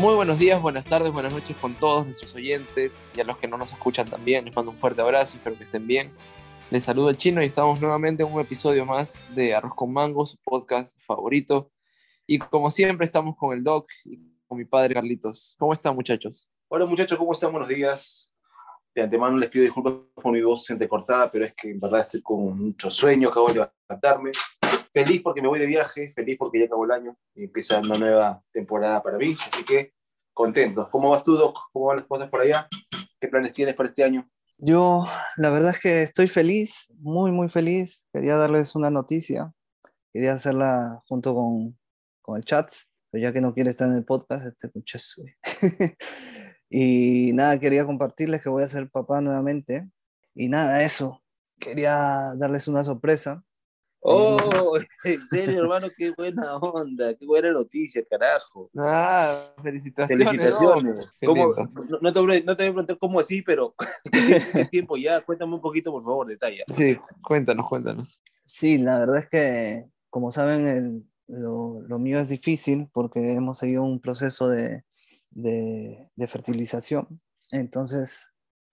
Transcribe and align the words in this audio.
Muy 0.00 0.14
buenos 0.14 0.38
días, 0.38 0.62
buenas 0.62 0.86
tardes, 0.86 1.12
buenas 1.12 1.34
noches 1.34 1.54
con 1.58 1.74
todos 1.74 2.06
nuestros 2.06 2.34
oyentes 2.34 3.04
y 3.14 3.20
a 3.20 3.24
los 3.24 3.36
que 3.36 3.46
no 3.46 3.58
nos 3.58 3.70
escuchan 3.70 4.08
también. 4.08 4.46
Les 4.46 4.56
mando 4.56 4.70
un 4.70 4.78
fuerte 4.78 5.02
abrazo, 5.02 5.36
espero 5.36 5.58
que 5.58 5.64
estén 5.64 5.86
bien. 5.86 6.10
Les 6.70 6.84
saludo 6.84 7.10
el 7.10 7.18
chino 7.18 7.42
y 7.42 7.44
estamos 7.44 7.82
nuevamente 7.82 8.22
en 8.22 8.32
un 8.32 8.40
episodio 8.40 8.86
más 8.86 9.22
de 9.34 9.54
Arroz 9.54 9.74
con 9.74 9.92
Mango, 9.92 10.24
su 10.24 10.38
podcast 10.38 10.98
favorito. 11.02 11.70
Y 12.26 12.38
como 12.38 12.70
siempre 12.70 13.04
estamos 13.04 13.36
con 13.36 13.54
el 13.54 13.62
Doc 13.62 13.90
y 14.06 14.18
con 14.48 14.56
mi 14.56 14.64
padre 14.64 14.94
Carlitos. 14.94 15.54
¿Cómo 15.58 15.74
están 15.74 15.94
muchachos? 15.94 16.48
Hola 16.68 16.86
muchachos, 16.86 17.18
¿cómo 17.18 17.32
están? 17.32 17.52
Buenos 17.52 17.68
días. 17.68 18.32
De 18.94 19.02
antemano 19.02 19.36
les 19.36 19.50
pido 19.50 19.64
disculpas 19.64 19.92
por 20.14 20.32
mi 20.32 20.40
voz 20.40 20.70
entrecortada, 20.70 21.30
pero 21.30 21.44
es 21.44 21.52
que 21.52 21.72
en 21.72 21.78
verdad 21.78 22.00
estoy 22.00 22.22
con 22.22 22.58
mucho 22.58 22.90
sueño, 22.90 23.28
acabo 23.28 23.48
de 23.48 23.68
levantarme. 23.88 24.30
Feliz 24.92 25.22
porque 25.22 25.40
me 25.40 25.48
voy 25.48 25.60
de 25.60 25.66
viaje, 25.66 26.08
feliz 26.08 26.36
porque 26.36 26.58
ya 26.58 26.64
acabó 26.64 26.84
el 26.84 26.90
año 26.90 27.16
y 27.34 27.44
empieza 27.44 27.78
una 27.78 27.96
nueva 27.96 28.42
temporada 28.52 29.00
para 29.02 29.18
mí, 29.18 29.36
así 29.52 29.64
que 29.64 29.92
contento. 30.40 30.88
¿Cómo 30.90 31.10
vas 31.10 31.22
tú, 31.22 31.36
Doc? 31.36 31.58
¿Cómo 31.70 31.86
van 31.86 31.98
las 31.98 32.06
cosas 32.06 32.30
por 32.30 32.40
allá? 32.40 32.66
¿Qué 33.20 33.28
planes 33.28 33.52
tienes 33.52 33.74
para 33.74 33.90
este 33.90 34.02
año? 34.02 34.26
Yo, 34.56 35.04
la 35.36 35.50
verdad 35.50 35.72
es 35.72 35.80
que 35.80 36.02
estoy 36.02 36.28
feliz, 36.28 36.90
muy, 36.98 37.30
muy 37.30 37.50
feliz. 37.50 38.06
Quería 38.10 38.36
darles 38.36 38.74
una 38.74 38.90
noticia. 38.90 39.52
Quería 40.12 40.32
hacerla 40.32 41.02
junto 41.06 41.34
con, 41.34 41.78
con 42.22 42.38
el 42.38 42.44
chat, 42.44 42.70
pero 43.10 43.22
ya 43.22 43.32
que 43.34 43.42
no 43.42 43.52
quiere 43.52 43.68
estar 43.68 43.88
en 43.88 43.96
el 43.96 44.04
podcast, 44.04 44.46
este 44.46 44.70
muchacho. 44.74 45.22
y 46.70 47.32
nada, 47.34 47.58
quería 47.60 47.84
compartirles 47.84 48.40
que 48.40 48.48
voy 48.48 48.62
a 48.62 48.68
ser 48.68 48.88
papá 48.90 49.20
nuevamente. 49.20 49.90
Y 50.34 50.48
nada, 50.48 50.82
eso. 50.82 51.22
Quería 51.58 52.32
darles 52.36 52.66
una 52.66 52.82
sorpresa. 52.82 53.44
Oh, 54.02 54.76
en 55.04 55.28
serio, 55.28 55.62
hermano, 55.62 55.88
qué 55.96 56.12
buena 56.16 56.56
onda, 56.56 57.14
qué 57.14 57.26
buena 57.26 57.52
noticia, 57.52 58.02
carajo. 58.08 58.70
Ah, 58.78 59.52
felicitaciones. 59.62 60.26
Felicitaciones. 60.28 61.06
¿Cómo- 61.24 61.54
no, 61.54 61.98
no 62.00 62.12
te, 62.12 62.20
voy- 62.20 62.42
no 62.46 62.56
te 62.56 62.62
voy 62.64 62.70
a 62.70 62.72
preguntar 62.72 62.98
cómo 62.98 63.20
así, 63.20 63.42
pero 63.42 63.74
¿qué 64.12 64.64
tiempo 64.70 64.96
ya? 64.96 65.20
Cuéntame 65.20 65.54
un 65.54 65.60
poquito, 65.60 65.92
por 65.92 66.02
favor, 66.02 66.26
detalla. 66.26 66.64
Sí, 66.68 66.98
cuéntanos, 67.22 67.68
cuéntanos. 67.68 68.20
Sí, 68.44 68.78
la 68.78 68.98
verdad 68.98 69.18
es 69.18 69.28
que, 69.28 69.84
como 70.08 70.32
saben, 70.32 70.66
el- 70.66 71.06
lo, 71.28 71.80
lo 71.82 71.98
mío 72.00 72.18
es 72.18 72.28
difícil 72.28 72.88
porque 72.92 73.34
hemos 73.34 73.58
seguido 73.58 73.84
un 73.84 74.00
proceso 74.00 74.48
de, 74.48 74.82
de, 75.30 76.08
de 76.16 76.26
fertilización. 76.26 77.20
Entonces, 77.52 78.26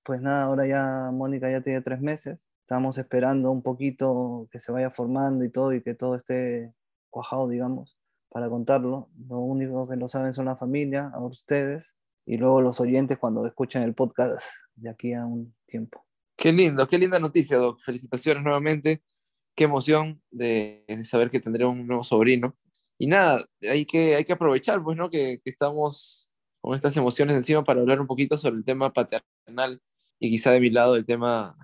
pues 0.04 0.22
nada, 0.22 0.44
ahora 0.44 0.66
ya 0.66 1.12
Mónica 1.12 1.52
ya 1.52 1.62
tiene 1.62 1.82
tres 1.82 2.00
meses. 2.02 2.47
Estamos 2.68 2.98
esperando 2.98 3.50
un 3.50 3.62
poquito 3.62 4.50
que 4.52 4.60
se 4.60 4.74
vaya 4.74 4.90
formando 4.90 5.46
y 5.46 5.50
todo 5.50 5.72
y 5.72 5.82
que 5.82 5.94
todo 5.94 6.16
esté 6.16 6.74
cuajado, 7.10 7.48
digamos, 7.48 7.98
para 8.28 8.50
contarlo. 8.50 9.10
Lo 9.30 9.40
único 9.40 9.88
que 9.88 9.96
lo 9.96 10.10
saben 10.10 10.34
son 10.34 10.48
la 10.48 10.58
familia, 10.58 11.10
a 11.14 11.22
ustedes, 11.22 11.96
y 12.26 12.36
luego 12.36 12.62
los 12.62 12.82
oyentes 12.82 13.18
cuando 13.20 13.48
escuchen 13.48 13.84
el 13.84 13.94
podcast 13.94 14.42
de 14.76 14.90
aquí 14.90 15.14
a 15.14 15.26
un 15.26 15.56
tiempo. 15.66 16.06
Qué 16.36 16.52
lindo, 16.52 16.86
qué 16.90 16.98
linda 16.98 17.20
noticia, 17.20 17.56
Doc. 17.56 17.80
Felicitaciones 17.80 18.44
nuevamente. 18.44 19.02
Qué 19.56 19.64
emoción 19.64 20.22
de, 20.30 20.84
de 20.90 21.06
saber 21.06 21.30
que 21.30 21.40
tendré 21.40 21.64
un 21.64 21.88
nuevo 21.88 22.04
sobrino. 22.04 22.58
Y 22.98 23.08
nada, 23.08 23.46
hay 23.62 23.86
que, 23.86 24.16
hay 24.18 24.26
que 24.26 24.34
aprovechar, 24.34 24.84
pues, 24.84 24.98
¿no? 24.98 25.10
Que, 25.10 25.40
que 25.42 25.50
estamos 25.50 26.38
con 26.60 26.76
estas 26.76 26.98
emociones 26.98 27.38
encima 27.38 27.64
para 27.64 27.80
hablar 27.80 28.02
un 28.02 28.08
poquito 28.08 28.38
sobre 28.38 28.58
el 28.58 28.66
tema 28.66 28.92
paternal 28.92 29.82
y 30.20 30.30
quizá 30.32 30.52
de 30.52 30.60
mi 30.60 30.70
lado 30.70 30.98
el 30.98 31.06
tema 31.06 31.56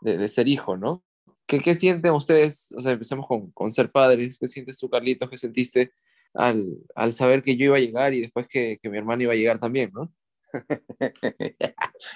de, 0.00 0.18
de 0.18 0.28
ser 0.28 0.48
hijo, 0.48 0.76
¿no? 0.76 1.02
¿Qué, 1.46 1.60
qué 1.60 1.74
sienten 1.74 2.12
ustedes? 2.12 2.72
O 2.76 2.80
sea, 2.80 2.92
empecemos 2.92 3.26
con, 3.26 3.50
con 3.50 3.70
ser 3.70 3.90
padres. 3.90 4.38
¿Qué 4.38 4.46
sientes 4.46 4.78
tú, 4.78 4.88
Carlitos? 4.88 5.28
¿Qué 5.28 5.36
sentiste 5.36 5.92
al, 6.34 6.64
al 6.94 7.12
saber 7.12 7.42
que 7.42 7.56
yo 7.56 7.66
iba 7.66 7.76
a 7.76 7.80
llegar 7.80 8.14
y 8.14 8.20
después 8.20 8.46
que, 8.46 8.78
que 8.80 8.88
mi 8.88 8.98
hermano 8.98 9.22
iba 9.22 9.32
a 9.32 9.36
llegar 9.36 9.58
también, 9.58 9.90
¿no? 9.92 10.12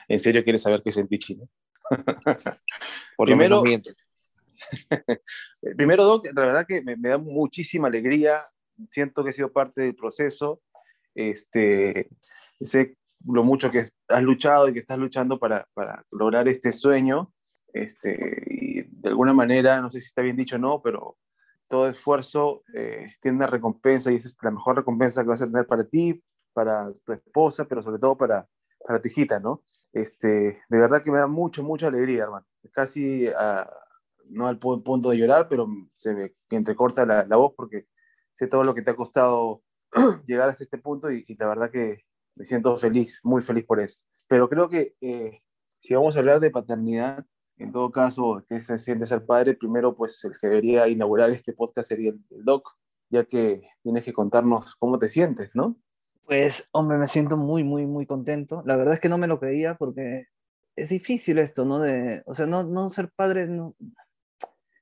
¿En 0.08 0.20
serio 0.20 0.44
quieres 0.44 0.62
saber 0.62 0.82
qué 0.84 0.92
sentí, 0.92 1.18
Chino? 1.18 1.48
Primero-. 3.18 3.62
Primero, 5.76 6.04
Doc, 6.04 6.26
la 6.26 6.46
verdad 6.46 6.66
que 6.66 6.82
me, 6.82 6.96
me 6.96 7.08
da 7.08 7.18
muchísima 7.18 7.88
alegría. 7.88 8.46
Siento 8.90 9.24
que 9.24 9.30
he 9.30 9.34
sido 9.34 9.52
parte 9.52 9.82
del 9.82 9.94
proceso. 9.94 10.62
Este, 11.14 12.08
sé 12.60 12.96
lo 13.26 13.42
mucho 13.42 13.70
que 13.70 13.88
has 14.08 14.22
luchado 14.22 14.68
y 14.68 14.72
que 14.72 14.80
estás 14.80 14.98
luchando 14.98 15.38
para, 15.38 15.68
para 15.74 16.04
lograr 16.10 16.48
este 16.48 16.72
sueño. 16.72 17.32
Este, 17.74 18.42
y 18.46 18.82
de 18.84 19.10
alguna 19.10 19.34
manera, 19.34 19.80
no 19.82 19.90
sé 19.90 20.00
si 20.00 20.06
está 20.06 20.22
bien 20.22 20.36
dicho 20.36 20.56
o 20.56 20.60
no, 20.60 20.80
pero 20.82 21.18
todo 21.68 21.88
esfuerzo 21.88 22.62
eh, 22.74 23.14
tiene 23.20 23.36
una 23.38 23.48
recompensa 23.48 24.12
y 24.12 24.16
esa 24.16 24.28
es 24.28 24.36
la 24.42 24.52
mejor 24.52 24.76
recompensa 24.76 25.22
que 25.22 25.28
vas 25.30 25.42
a 25.42 25.46
tener 25.46 25.66
para 25.66 25.84
ti, 25.84 26.22
para 26.54 26.92
tu 27.04 27.12
esposa, 27.12 27.66
pero 27.66 27.82
sobre 27.82 27.98
todo 27.98 28.16
para, 28.16 28.48
para 28.86 29.02
tu 29.02 29.08
hijita, 29.08 29.40
¿no? 29.40 29.64
Este, 29.92 30.28
de 30.68 30.78
verdad 30.78 31.02
que 31.02 31.10
me 31.10 31.18
da 31.18 31.26
mucho, 31.26 31.62
mucha 31.64 31.88
alegría, 31.88 32.24
hermano. 32.24 32.46
Casi 32.72 33.26
ah, 33.36 33.68
no 34.28 34.46
al 34.46 34.58
pu- 34.60 34.82
punto 34.82 35.10
de 35.10 35.18
llorar, 35.18 35.48
pero 35.48 35.68
se 35.94 36.14
me 36.14 36.32
entrecorta 36.50 37.04
la, 37.06 37.24
la 37.26 37.36
voz 37.36 37.54
porque 37.56 37.86
sé 38.32 38.46
todo 38.46 38.64
lo 38.64 38.74
que 38.74 38.82
te 38.82 38.90
ha 38.92 38.96
costado 38.96 39.62
llegar 40.26 40.48
hasta 40.48 40.64
este 40.64 40.78
punto 40.78 41.10
y, 41.10 41.24
y 41.28 41.36
la 41.36 41.48
verdad 41.48 41.70
que 41.70 42.04
me 42.36 42.44
siento 42.44 42.76
feliz, 42.76 43.20
muy 43.24 43.42
feliz 43.42 43.64
por 43.64 43.80
eso. 43.80 44.04
Pero 44.28 44.48
creo 44.48 44.68
que 44.68 44.96
eh, 45.00 45.40
si 45.80 45.94
vamos 45.94 46.16
a 46.16 46.20
hablar 46.20 46.40
de 46.40 46.50
paternidad, 46.50 47.24
en 47.58 47.72
todo 47.72 47.90
caso, 47.90 48.44
que 48.48 48.60
se 48.60 48.78
siente 48.78 49.06
ser 49.06 49.24
padre, 49.24 49.54
primero 49.54 49.94
pues 49.94 50.22
el 50.24 50.32
que 50.40 50.48
debería 50.48 50.88
inaugurar 50.88 51.30
este 51.30 51.52
podcast 51.52 51.88
sería 51.88 52.10
el, 52.10 52.20
el 52.30 52.44
doc, 52.44 52.68
ya 53.10 53.24
que 53.24 53.62
tienes 53.82 54.04
que 54.04 54.12
contarnos 54.12 54.74
cómo 54.76 54.98
te 54.98 55.08
sientes, 55.08 55.54
¿no? 55.54 55.76
Pues, 56.24 56.68
hombre, 56.72 56.98
me 56.98 57.06
siento 57.06 57.36
muy, 57.36 57.64
muy, 57.64 57.86
muy 57.86 58.06
contento. 58.06 58.62
La 58.64 58.76
verdad 58.76 58.94
es 58.94 59.00
que 59.00 59.10
no 59.10 59.18
me 59.18 59.26
lo 59.26 59.38
creía 59.38 59.74
porque 59.76 60.26
es 60.74 60.88
difícil 60.88 61.38
esto, 61.38 61.64
¿no? 61.64 61.78
De, 61.80 62.22
o 62.26 62.34
sea, 62.34 62.46
no, 62.46 62.64
no 62.64 62.88
ser 62.90 63.10
padre, 63.14 63.46
no. 63.46 63.76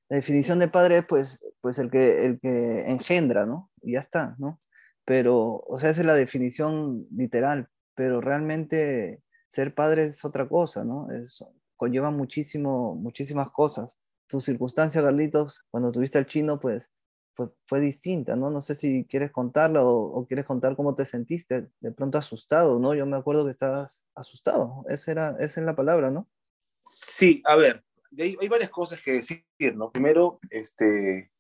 La 0.09 0.17
definición 0.17 0.59
de 0.59 0.69
padre 0.69 0.99
es, 0.99 1.07
pues, 1.07 1.41
pues 1.61 1.79
el 1.79 1.91
que, 1.91 2.25
el 2.25 2.41
que 2.41 2.91
engendra, 2.91 3.45
¿no? 3.45 3.71
Y 3.83 3.95
ya 3.95 4.01
está, 4.01 4.37
¿no? 4.39 4.61
Pero, 5.05 5.65
o 5.67 5.79
sea, 5.79 5.91
esa 5.91 6.01
es 6.03 6.07
la 6.07 6.15
definición 6.15 7.07
literal, 7.11 7.69
pero 7.95 8.21
realmente 8.21 9.23
ser 9.49 9.75
padre 9.75 10.05
es 10.05 10.25
otra 10.25 10.49
cosa, 10.49 10.85
¿no? 10.85 11.11
Es, 11.11 11.45
conlleva 11.83 12.13
muchísimo, 12.13 12.95
muchísimas 12.95 13.51
cosas. 13.51 13.99
Tu 14.29 14.41
circunstancia, 14.41 15.03
Carlitos, 15.03 15.65
cuando 15.69 15.91
tuviste 15.91 16.17
al 16.17 16.27
chino, 16.27 16.61
pues 16.61 16.93
fue, 17.35 17.49
fue 17.65 17.81
distinta, 17.81 18.37
¿no? 18.37 18.51
No 18.51 18.61
sé 18.61 18.77
si 18.77 19.05
quieres 19.07 19.33
contarla 19.33 19.83
o, 19.83 19.91
o 19.91 20.25
quieres 20.25 20.47
contar 20.47 20.77
cómo 20.77 20.95
te 20.95 21.05
sentiste, 21.05 21.71
de 21.81 21.91
pronto 21.91 22.19
asustado, 22.19 22.79
¿no? 22.79 22.95
Yo 22.95 23.05
me 23.05 23.17
acuerdo 23.17 23.45
que 23.45 23.51
estabas 23.51 24.07
asustado, 24.15 24.85
esa, 24.89 25.11
era, 25.11 25.37
esa 25.41 25.61
es 25.61 25.67
la 25.67 25.75
palabra, 25.75 26.13
¿no? 26.13 26.29
Sí, 26.87 27.43
a 27.45 27.57
ver, 27.57 27.83
hay, 28.17 28.37
hay 28.41 28.49
varias 28.49 28.71
cosas 28.71 29.01
que 29.03 29.15
decir, 29.15 29.45
¿no? 29.75 29.91
Primero, 29.91 30.39
este, 30.51 31.33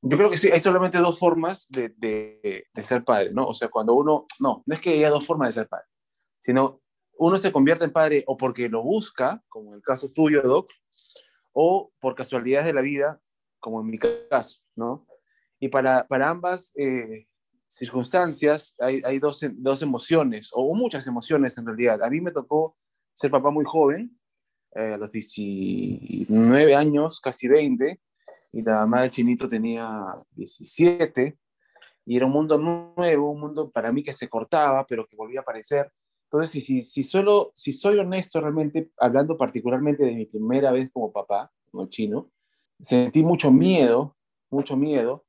yo 0.00 0.16
creo 0.16 0.30
que 0.30 0.38
sí, 0.38 0.50
hay 0.50 0.60
solamente 0.60 0.98
dos 0.98 1.20
formas 1.20 1.68
de, 1.70 1.94
de, 1.96 2.66
de 2.74 2.84
ser 2.84 3.04
padre, 3.04 3.30
¿no? 3.32 3.46
O 3.46 3.54
sea, 3.54 3.68
cuando 3.68 3.94
uno, 3.94 4.26
no, 4.40 4.64
no 4.66 4.74
es 4.74 4.80
que 4.80 4.90
haya 4.90 5.10
dos 5.10 5.24
formas 5.24 5.46
de 5.46 5.60
ser 5.60 5.68
padre, 5.68 5.86
sino 6.40 6.82
uno 7.18 7.38
se 7.38 7.52
convierte 7.52 7.84
en 7.84 7.92
padre 7.92 8.24
o 8.26 8.36
porque 8.36 8.68
lo 8.68 8.82
busca, 8.82 9.42
como 9.48 9.70
en 9.70 9.76
el 9.76 9.82
caso 9.82 10.10
tuyo, 10.12 10.42
Doc, 10.42 10.70
o 11.52 11.92
por 12.00 12.14
casualidades 12.14 12.66
de 12.66 12.72
la 12.72 12.82
vida, 12.82 13.20
como 13.60 13.80
en 13.80 13.86
mi 13.88 13.98
caso, 13.98 14.60
¿no? 14.74 15.06
Y 15.60 15.68
para, 15.68 16.06
para 16.08 16.30
ambas 16.30 16.72
eh, 16.76 17.26
circunstancias 17.68 18.74
hay, 18.80 19.00
hay 19.04 19.18
dos, 19.18 19.40
dos 19.52 19.82
emociones, 19.82 20.50
o 20.52 20.74
muchas 20.74 21.06
emociones 21.06 21.56
en 21.58 21.66
realidad. 21.66 22.02
A 22.02 22.10
mí 22.10 22.20
me 22.20 22.32
tocó 22.32 22.76
ser 23.14 23.30
papá 23.30 23.50
muy 23.50 23.64
joven, 23.64 24.18
eh, 24.74 24.94
a 24.94 24.96
los 24.96 25.12
19 25.12 26.74
años, 26.74 27.20
casi 27.20 27.46
20, 27.46 28.00
y 28.52 28.62
la 28.62 28.76
mamá 28.76 29.02
del 29.02 29.10
chinito 29.10 29.46
tenía 29.46 30.02
17, 30.30 31.38
y 32.06 32.16
era 32.16 32.26
un 32.26 32.32
mundo 32.32 32.58
nuevo, 32.58 33.30
un 33.30 33.40
mundo 33.40 33.70
para 33.70 33.92
mí 33.92 34.02
que 34.02 34.12
se 34.12 34.28
cortaba, 34.28 34.86
pero 34.86 35.06
que 35.06 35.14
volvía 35.14 35.40
a 35.40 35.42
aparecer. 35.42 35.92
Entonces, 36.32 36.64
si, 36.64 37.04
solo, 37.04 37.52
si 37.54 37.74
soy 37.74 37.98
honesto 37.98 38.40
realmente, 38.40 38.90
hablando 38.96 39.36
particularmente 39.36 40.02
de 40.02 40.14
mi 40.14 40.24
primera 40.24 40.72
vez 40.72 40.90
como 40.90 41.12
papá, 41.12 41.52
como 41.70 41.86
chino, 41.90 42.30
sentí 42.80 43.22
mucho 43.22 43.52
miedo, 43.52 44.16
mucho 44.48 44.74
miedo, 44.74 45.26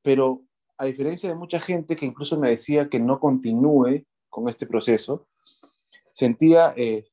pero 0.00 0.44
a 0.78 0.86
diferencia 0.86 1.28
de 1.28 1.34
mucha 1.34 1.60
gente 1.60 1.94
que 1.94 2.06
incluso 2.06 2.40
me 2.40 2.48
decía 2.48 2.88
que 2.88 2.98
no 2.98 3.20
continúe 3.20 4.06
con 4.30 4.48
este 4.48 4.66
proceso, 4.66 5.28
sentía 6.12 6.72
eh, 6.74 7.06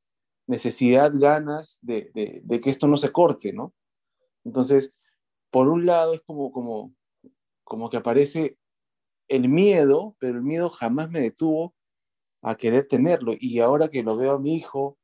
necesidad, 0.47 1.11
ganas 1.13 1.79
de, 1.81 2.11
de, 2.13 2.39
de, 2.45 2.59
que 2.61 2.69
esto 2.69 2.87
no 2.87 2.95
se 2.95 3.11
corte, 3.11 3.51
¿no? 3.51 3.73
Entonces, 4.45 4.93
por 5.51 5.67
un 5.67 5.85
lado 5.85 6.13
es 6.13 6.21
como, 6.21 6.49
como, 6.53 6.95
como 7.65 7.89
que 7.89 7.97
aparece 7.97 8.57
el 9.27 9.49
miedo, 9.49 10.15
pero 10.17 10.37
el 10.37 10.43
miedo 10.43 10.69
jamás 10.69 11.09
me 11.09 11.19
detuvo 11.19 11.75
a 12.43 12.55
querer 12.55 12.87
tenerlo. 12.87 13.33
Y 13.39 13.59
ahora 13.59 13.87
que 13.87 14.03
lo 14.03 14.17
veo 14.17 14.33
a 14.33 14.39
mi 14.39 14.55
hijo, 14.55 14.97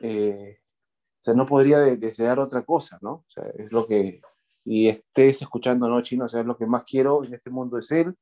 eh, 0.00 0.58
no 1.34 1.46
podría 1.46 1.78
de, 1.78 1.96
desear 1.96 2.38
otra 2.40 2.64
cosa, 2.64 2.98
¿no? 3.00 3.12
O 3.12 3.24
sea, 3.28 3.44
es 3.56 3.72
lo 3.72 3.86
que, 3.86 4.20
y 4.64 4.88
estés 4.88 5.42
escuchando, 5.42 5.88
¿no, 5.88 6.00
Chino? 6.02 6.24
O 6.24 6.28
sea, 6.28 6.40
es 6.40 6.46
lo 6.46 6.56
que 6.56 6.66
más 6.66 6.84
quiero 6.84 7.24
en 7.24 7.34
este 7.34 7.50
mundo 7.50 7.78
es 7.78 7.90
él. 7.90 8.14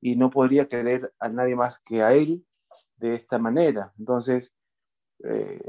y 0.00 0.16
no 0.16 0.30
podría 0.30 0.68
querer 0.68 1.12
a 1.18 1.28
nadie 1.28 1.56
más 1.56 1.80
que 1.80 2.02
a 2.02 2.12
él 2.12 2.44
de 2.96 3.14
esta 3.14 3.38
manera. 3.38 3.92
Entonces, 3.98 4.54
eh, 5.24 5.60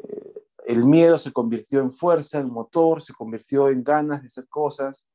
el 0.65 0.85
miedo 0.85 1.17
se 1.17 1.31
convirtió 1.31 1.79
en 1.79 1.91
fuerza, 1.91 2.39
en 2.39 2.49
motor, 2.49 3.01
se 3.01 3.13
convirtió 3.13 3.69
en 3.69 3.83
ganas 3.83 4.21
de 4.21 4.27
hacer 4.27 4.47
cosas, 4.49 5.07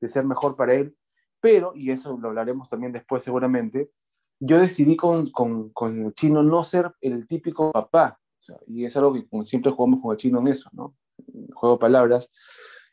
de 0.00 0.08
ser 0.08 0.24
mejor 0.24 0.54
para 0.54 0.74
él, 0.74 0.94
pero, 1.40 1.72
y 1.74 1.90
eso 1.90 2.18
lo 2.18 2.28
hablaremos 2.28 2.68
también 2.68 2.92
después 2.92 3.24
seguramente, 3.24 3.90
yo 4.40 4.58
decidí 4.58 4.96
con, 4.96 5.30
con, 5.30 5.70
con 5.70 6.06
el 6.06 6.14
chino 6.14 6.42
no 6.42 6.64
ser 6.64 6.92
el 7.00 7.26
típico 7.26 7.72
papá, 7.72 8.18
y 8.66 8.84
es 8.84 8.96
algo 8.96 9.12
que 9.12 9.26
siempre 9.44 9.72
jugamos 9.72 10.00
con 10.00 10.12
el 10.12 10.16
chino 10.16 10.40
en 10.40 10.48
eso, 10.48 10.70
¿no? 10.72 10.94
Juego 11.54 11.76
de 11.76 11.80
palabras. 11.80 12.32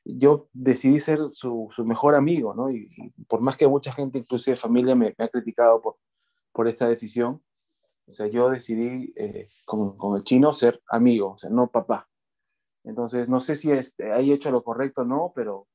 Yo 0.04 0.50
decidí 0.54 1.00
ser 1.00 1.20
su, 1.32 1.70
su 1.76 1.86
mejor 1.86 2.16
amigo, 2.16 2.54
¿no? 2.54 2.70
Y, 2.70 2.90
por 3.28 3.42
más 3.42 3.58
que 3.58 3.68
mucha 3.68 3.92
gente, 3.92 4.20
inclusive 4.20 4.56
familia, 4.56 4.96
me, 4.96 5.16
me, 5.18 5.26
ha 5.26 5.30
criticado 5.30 5.82
por, 5.82 5.98
por 6.52 6.68
esta 6.68 6.88
decisión, 6.88 7.42
o 8.08 8.12
sea, 8.12 8.28
yo 8.28 8.50
decidí 8.50 9.14
eh, 9.16 9.50
con, 9.66 9.98
con, 9.98 10.16
el 10.16 10.24
chino 10.24 10.54
ser 10.54 10.82
amigo, 10.90 11.32
o 11.32 11.38
sea, 11.38 11.50
no 11.50 11.68
papá. 11.72 12.08
Entonces, 12.84 13.30
no 13.30 13.40
sé 13.40 13.56
si 13.56 13.72
este, 13.72 14.10
he 14.10 14.32
hecho 14.32 14.52
lo 14.52 14.64
correcto 14.64 15.02
o 15.02 15.06
no, 15.06 15.32
pero, 15.36 15.68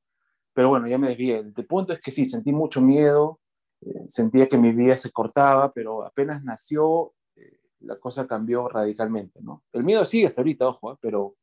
pero 0.52 0.69
bueno, 0.69 0.87
ya 0.87 0.96
me 0.96 1.08
desvié. 1.08 1.38
El 1.38 1.67
punto 1.67 1.93
es 1.93 2.00
que 2.00 2.12
sí, 2.12 2.25
sentí 2.25 2.52
mucho 2.52 2.81
miedo, 2.81 3.40
eh, 3.82 4.05
sentía 4.09 4.49
que 4.49 4.59
mi 4.59 4.73
vida 4.73 4.97
se 4.97 5.11
cortaba, 5.11 5.73
pero 5.73 6.05
apenas 6.05 6.43
nació, 6.44 7.15
eh, 7.37 7.59
la 7.81 7.99
cosa 7.99 8.27
cambió 8.27 8.69
radicalmente, 8.69 9.41
¿no? 9.43 9.62
El 9.73 9.85
miedo 9.85 10.05
sigue 10.05 10.27
hasta 10.27 10.41
ahorita, 10.41 10.69
ojo, 10.69 10.93
¿eh? 10.93 10.97
pero 11.00 11.37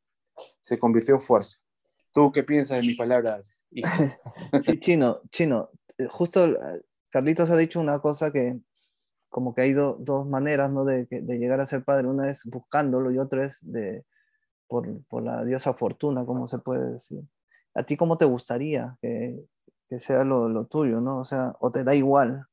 se 0.60 0.78
convirtió 0.78 1.14
en 1.14 1.20
fuerza. 1.20 1.58
¿Tú 2.12 2.32
qué 2.32 2.42
piensas 2.42 2.80
de 2.80 2.86
mis 2.86 2.96
palabras? 2.96 3.66
sí, 4.62 4.80
Chino, 4.80 5.20
Chino, 5.30 5.70
justo 6.10 6.48
Carlitos 7.10 7.50
ha 7.50 7.56
dicho 7.56 7.80
una 7.80 7.98
cosa 8.00 8.32
que 8.32 8.58
como 9.28 9.54
que 9.54 9.60
hay 9.62 9.72
dos 9.72 10.26
maneras, 10.26 10.70
¿no? 10.70 10.84
De, 10.84 11.06
de, 11.06 11.38
llegar 11.38 11.60
a 11.60 11.66
ser 11.66 11.84
padre. 11.84 12.08
Una 12.08 12.30
es 12.30 12.44
buscándolo 12.44 13.12
y 13.12 13.18
otra 13.18 13.44
es 13.44 13.58
de, 13.60 14.04
por, 14.66 15.04
por 15.04 15.22
la 15.22 15.44
diosa 15.44 15.74
fortuna, 15.74 16.24
como 16.24 16.46
se 16.48 16.58
puede 16.58 16.92
decir. 16.92 17.22
¿A 17.74 17.82
ti 17.82 17.96
cómo 17.96 18.16
te 18.16 18.24
gustaría 18.24 18.96
que, 19.02 19.44
que 19.88 19.98
sea 19.98 20.24
lo, 20.24 20.48
lo, 20.48 20.66
tuyo, 20.66 21.00
¿no? 21.00 21.20
O 21.20 21.24
sea, 21.24 21.56
o 21.60 21.70
te 21.70 21.84
da 21.84 21.94
igual, 21.94 22.46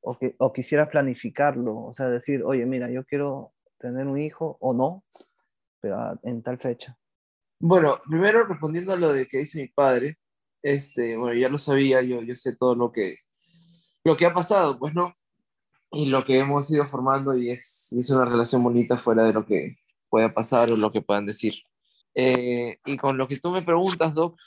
o, 0.00 0.16
que, 0.18 0.36
o 0.38 0.52
quisieras 0.52 0.88
planificarlo, 0.88 1.76
o 1.78 1.92
sea, 1.92 2.08
decir, 2.08 2.42
oye, 2.44 2.64
mira, 2.66 2.90
yo 2.90 3.04
quiero 3.04 3.52
tener 3.78 4.06
un 4.06 4.20
hijo 4.20 4.56
o 4.60 4.72
no, 4.72 5.04
pero 5.80 5.96
en 6.22 6.42
tal 6.42 6.58
fecha. 6.58 6.96
Bueno, 7.58 7.98
primero 8.08 8.44
respondiendo 8.44 8.92
a 8.92 8.96
lo 8.96 9.12
de 9.12 9.26
que 9.26 9.38
dice 9.38 9.62
mi 9.62 9.68
padre, 9.68 10.18
este, 10.62 11.16
bueno, 11.16 11.38
ya 11.38 11.48
lo 11.48 11.58
sabía, 11.58 12.02
yo, 12.02 12.22
yo 12.22 12.36
sé 12.36 12.56
todo 12.56 12.74
lo 12.74 12.92
que, 12.92 13.18
lo 14.04 14.16
que 14.16 14.26
ha 14.26 14.34
pasado, 14.34 14.78
pues, 14.78 14.94
¿no? 14.94 15.12
Y 15.90 16.06
lo 16.06 16.24
que 16.24 16.38
hemos 16.38 16.70
ido 16.70 16.84
formando 16.84 17.36
y 17.36 17.50
es, 17.50 17.92
es 17.92 18.10
una 18.10 18.24
relación 18.24 18.62
bonita 18.62 18.96
fuera 18.96 19.24
de 19.24 19.32
lo 19.32 19.44
que 19.46 19.76
pueda 20.08 20.32
pasar 20.32 20.70
o 20.70 20.76
lo 20.76 20.92
que 20.92 21.02
puedan 21.02 21.26
decir. 21.26 21.54
Eh, 22.14 22.78
y 22.84 22.96
con 22.96 23.18
lo 23.18 23.26
que 23.26 23.38
tú 23.38 23.50
me 23.50 23.62
preguntas, 23.62 24.14
Doc, 24.14 24.38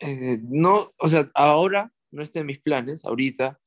eh, 0.00 0.38
no, 0.42 0.92
o 0.98 1.08
sea, 1.08 1.30
ahora 1.34 1.92
no 2.10 2.22
está 2.22 2.40
en 2.40 2.46
mis 2.46 2.60
planes, 2.60 3.04
ahorita, 3.04 3.60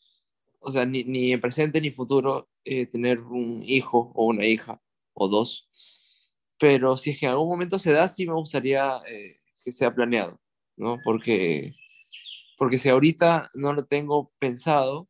o 0.59 0.71
sea, 0.71 0.85
ni, 0.85 1.03
ni 1.03 1.31
en 1.31 1.41
presente 1.41 1.79
ni 1.79 1.91
futuro, 1.91 2.49
eh, 2.65 2.87
tener 2.87 3.19
un 3.19 3.61
hijo 3.63 4.11
o 4.15 4.25
una 4.25 4.45
hija 4.45 4.81
o 5.13 5.27
dos. 5.29 5.69
Pero 6.59 6.97
si 6.97 7.11
es 7.11 7.19
que 7.19 7.27
en 7.27 7.33
algún 7.33 7.49
momento 7.49 7.79
se 7.79 7.91
da, 7.91 8.07
sí 8.07 8.25
me 8.25 8.33
gustaría 8.33 8.97
eh, 9.07 9.35
que 9.63 9.71
sea 9.71 9.93
planeado, 9.93 10.41
¿no? 10.77 10.99
Porque, 11.03 11.73
porque 12.57 12.77
si 12.79 12.89
ahorita 12.89 13.49
no 13.55 13.73
lo 13.73 13.85
tengo 13.85 14.31
pensado, 14.39 15.09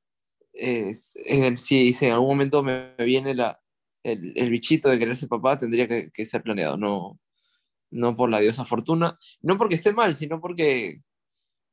si, 0.53 1.93
si, 1.93 2.05
en 2.05 2.11
algún 2.11 2.29
momento 2.29 2.63
me, 2.63 2.95
viene 2.97 3.33
la, 3.33 3.61
el, 4.03 4.33
el, 4.35 4.49
bichito 4.49 4.89
de 4.89 4.99
querer 4.99 5.17
ser 5.17 5.29
papá, 5.29 5.59
tendría 5.59 5.87
que, 5.87 6.11
que 6.11 6.25
ser 6.25 6.43
planeado, 6.43 6.77
no, 6.77 7.19
no 7.91 8.15
por 8.15 8.29
la 8.29 8.39
diosa 8.39 8.65
fortuna, 8.65 9.17
no 9.41 9.57
porque 9.57 9.75
esté 9.75 9.93
mal, 9.93 10.15
sino 10.15 10.41
porque 10.41 11.01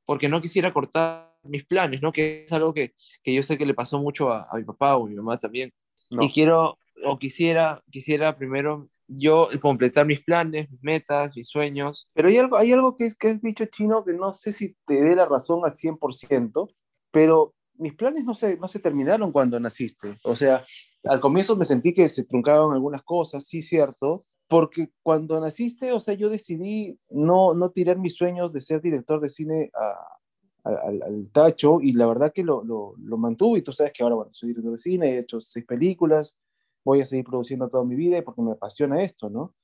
porque 0.05 0.29
no 0.29 0.41
quisiera 0.41 0.73
cortar 0.73 1.35
mis 1.43 1.65
planes, 1.65 2.03
¿no? 2.03 2.13
Que 2.13 2.45
es 2.45 2.53
algo 2.53 2.75
que, 2.75 2.95
que 3.23 3.35
yo 3.35 3.43
sé 3.43 3.57
que 3.57 3.67
le 3.67 3.75
pasó 3.75 3.99
mucho 3.99 4.31
a, 4.31 4.47
a, 4.51 4.57
mi 4.57 4.65
papá 4.65 4.97
o 4.97 5.07
a 5.07 5.09
mi 5.09 5.17
mamá 5.17 5.39
también. 5.39 5.73
No. 6.11 6.23
Y 6.23 6.31
quiero, 6.31 6.79
o 7.05 7.19
quisiera, 7.19 7.83
quisiera 7.91 8.37
primero 8.37 8.89
yo 9.07 9.49
completar 9.61 10.07
mis 10.07 10.21
planes, 10.21 10.71
mis 10.71 10.83
metas, 10.83 11.37
mis 11.37 11.49
sueños. 11.49 12.09
Pero 12.15 12.29
hay 12.29 12.39
algo, 12.39 12.57
hay 12.57 12.73
algo 12.73 12.97
que, 12.97 13.07
es, 13.07 13.17
que 13.17 13.29
es 13.29 13.43
dicho 13.43 13.65
chino 13.67 14.05
que 14.05 14.13
no 14.13 14.35
sé 14.35 14.53
si 14.53 14.77
te 14.87 15.01
dé 15.01 15.17
la 15.17 15.27
razón 15.27 15.61
al 15.65 15.73
100%, 15.73 16.73
pero 17.11 17.55
mis 17.75 17.95
planes 17.95 18.25
no 18.25 18.35
se, 18.35 18.57
no 18.59 18.69
se 18.69 18.79
terminaron 18.79 19.33
cuando 19.33 19.59
naciste. 19.59 20.19
O 20.23 20.37
sea, 20.37 20.65
al 21.05 21.21
comienzo 21.21 21.57
me 21.57 21.65
sentí 21.65 21.93
que 21.93 22.09
se 22.09 22.25
truncaban 22.25 22.73
algunas 22.73 23.03
cosas, 23.03 23.47
sí, 23.47 23.63
cierto, 23.63 24.23
porque 24.51 24.91
cuando 25.05 25.41
naciste, 25.41 25.93
o 25.93 26.01
sea, 26.01 26.15
yo 26.15 26.29
decidí 26.29 26.99
no, 27.09 27.55
no 27.55 27.71
tirar 27.71 27.99
mis 27.99 28.17
sueños 28.17 28.53
de 28.53 28.61
ser 28.61 28.83
director 28.83 29.21
de 29.21 29.29
cine 29.29 29.71
a, 29.73 30.69
a, 30.69 30.89
al, 30.89 31.03
al, 31.05 31.31
tacho 31.31 31.81
y 31.81 31.93
la 31.93 32.07
verdad 32.07 32.33
que 32.35 32.43
lo, 32.43 32.65
lo, 32.65 32.95
lo, 32.99 33.17
mantuve 33.17 33.61
y 33.61 33.63
tú 33.63 33.73
sabes 33.73 33.93
que 33.93 34.03
ahora, 34.03 34.17
bueno, 34.17 34.33
soy 34.35 34.49
director 34.49 34.73
de 34.73 34.79
cine, 34.79 35.11
he 35.11 35.19
hecho 35.21 35.41
seis 35.41 35.65
películas, 35.65 36.37
voy 36.85 37.01
a 37.01 37.07
seguir 37.07 37.27
produciendo 37.27 37.69
toda 37.69 37.85
mi 37.85 37.95
vida 37.95 38.21
porque 38.23 38.43
me 38.43 38.51
apasiona 38.51 39.01
esto, 39.01 39.31
¿no? 39.31 39.55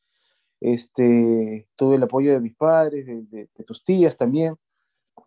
Este, 0.61 1.67
tuve 1.75 1.97
el 1.97 2.05
apoyo 2.05 2.33
de 2.33 2.41
mis 2.41 2.55
padres, 2.55 3.07
de, 3.07 3.23
de, 3.23 3.49
de 3.53 3.65
tus 3.65 3.83
tías 3.83 4.17
también, 4.17 4.55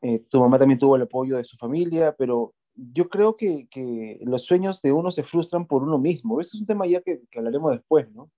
eh, 0.02 0.20
tu 0.30 0.40
mamá 0.40 0.58
también 0.58 0.80
tuvo 0.80 0.96
el 0.96 1.02
apoyo 1.02 1.36
de 1.36 1.44
su 1.44 1.58
familia, 1.58 2.16
pero 2.18 2.54
yo 2.76 3.10
creo 3.10 3.36
que, 3.36 3.68
que, 3.70 4.22
los 4.24 4.46
sueños 4.46 4.82
de 4.82 4.94
uno 4.94 5.12
se 5.12 5.24
frustran 5.24 5.68
por 5.68 5.84
uno 5.84 5.98
mismo. 5.98 6.40
Ese 6.40 6.56
es 6.56 6.62
un 6.62 6.68
tema 6.68 6.88
ya 6.88 7.02
que, 7.02 7.20
que 7.30 7.40
hablaremos 7.40 7.74
después, 7.74 8.10
¿no? 8.14 8.32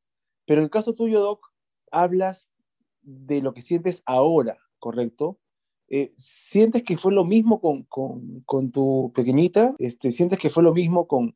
Pero 0.45 0.61
en 0.61 0.65
el 0.65 0.71
caso 0.71 0.93
tuyo, 0.93 1.19
Doc, 1.19 1.47
hablas 1.91 2.53
de 3.01 3.41
lo 3.41 3.53
que 3.53 3.61
sientes 3.61 4.03
ahora, 4.05 4.57
¿correcto? 4.79 5.39
Eh, 5.89 6.13
¿Sientes 6.15 6.83
que 6.83 6.97
fue 6.97 7.11
lo 7.11 7.25
mismo 7.25 7.59
con, 7.59 7.83
con, 7.83 8.41
con, 8.45 8.71
tu 8.71 9.11
pequeñita? 9.13 9.75
Este, 9.77 10.11
¿Sientes 10.11 10.39
que 10.39 10.49
fue 10.49 10.63
lo 10.63 10.73
mismo 10.73 11.07
con, 11.07 11.35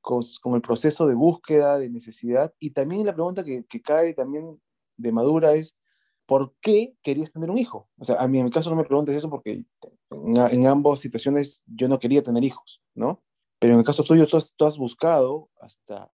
con, 0.00 0.22
el 0.54 0.62
proceso 0.62 1.06
de 1.08 1.14
búsqueda, 1.14 1.78
de 1.78 1.90
necesidad? 1.90 2.54
Y 2.60 2.70
también 2.70 3.04
la 3.04 3.14
pregunta 3.14 3.42
que, 3.42 3.64
que, 3.64 3.82
cae 3.82 4.14
también 4.14 4.60
de 4.96 5.12
madura 5.12 5.54
es, 5.54 5.76
¿por 6.26 6.54
qué 6.60 6.94
querías 7.02 7.32
tener 7.32 7.50
un 7.50 7.58
hijo? 7.58 7.88
O 7.98 8.04
sea, 8.04 8.16
a 8.16 8.28
mí 8.28 8.38
en 8.38 8.44
mi 8.44 8.50
caso 8.52 8.70
no 8.70 8.76
me 8.76 8.84
preguntes 8.84 9.16
eso 9.16 9.28
porque 9.28 9.64
en, 10.10 10.36
en 10.36 10.66
ambas 10.66 11.00
situaciones 11.00 11.64
yo 11.66 11.88
no 11.88 11.98
quería 11.98 12.22
tener 12.22 12.44
hijos, 12.44 12.80
¿no? 12.94 13.22
Pero 13.58 13.72
en 13.72 13.80
el 13.80 13.84
caso 13.84 14.04
tuyo 14.04 14.28
tú 14.28 14.36
has, 14.36 14.54
tú 14.54 14.64
has 14.64 14.78
buscado 14.78 15.50
hasta, 15.60 16.12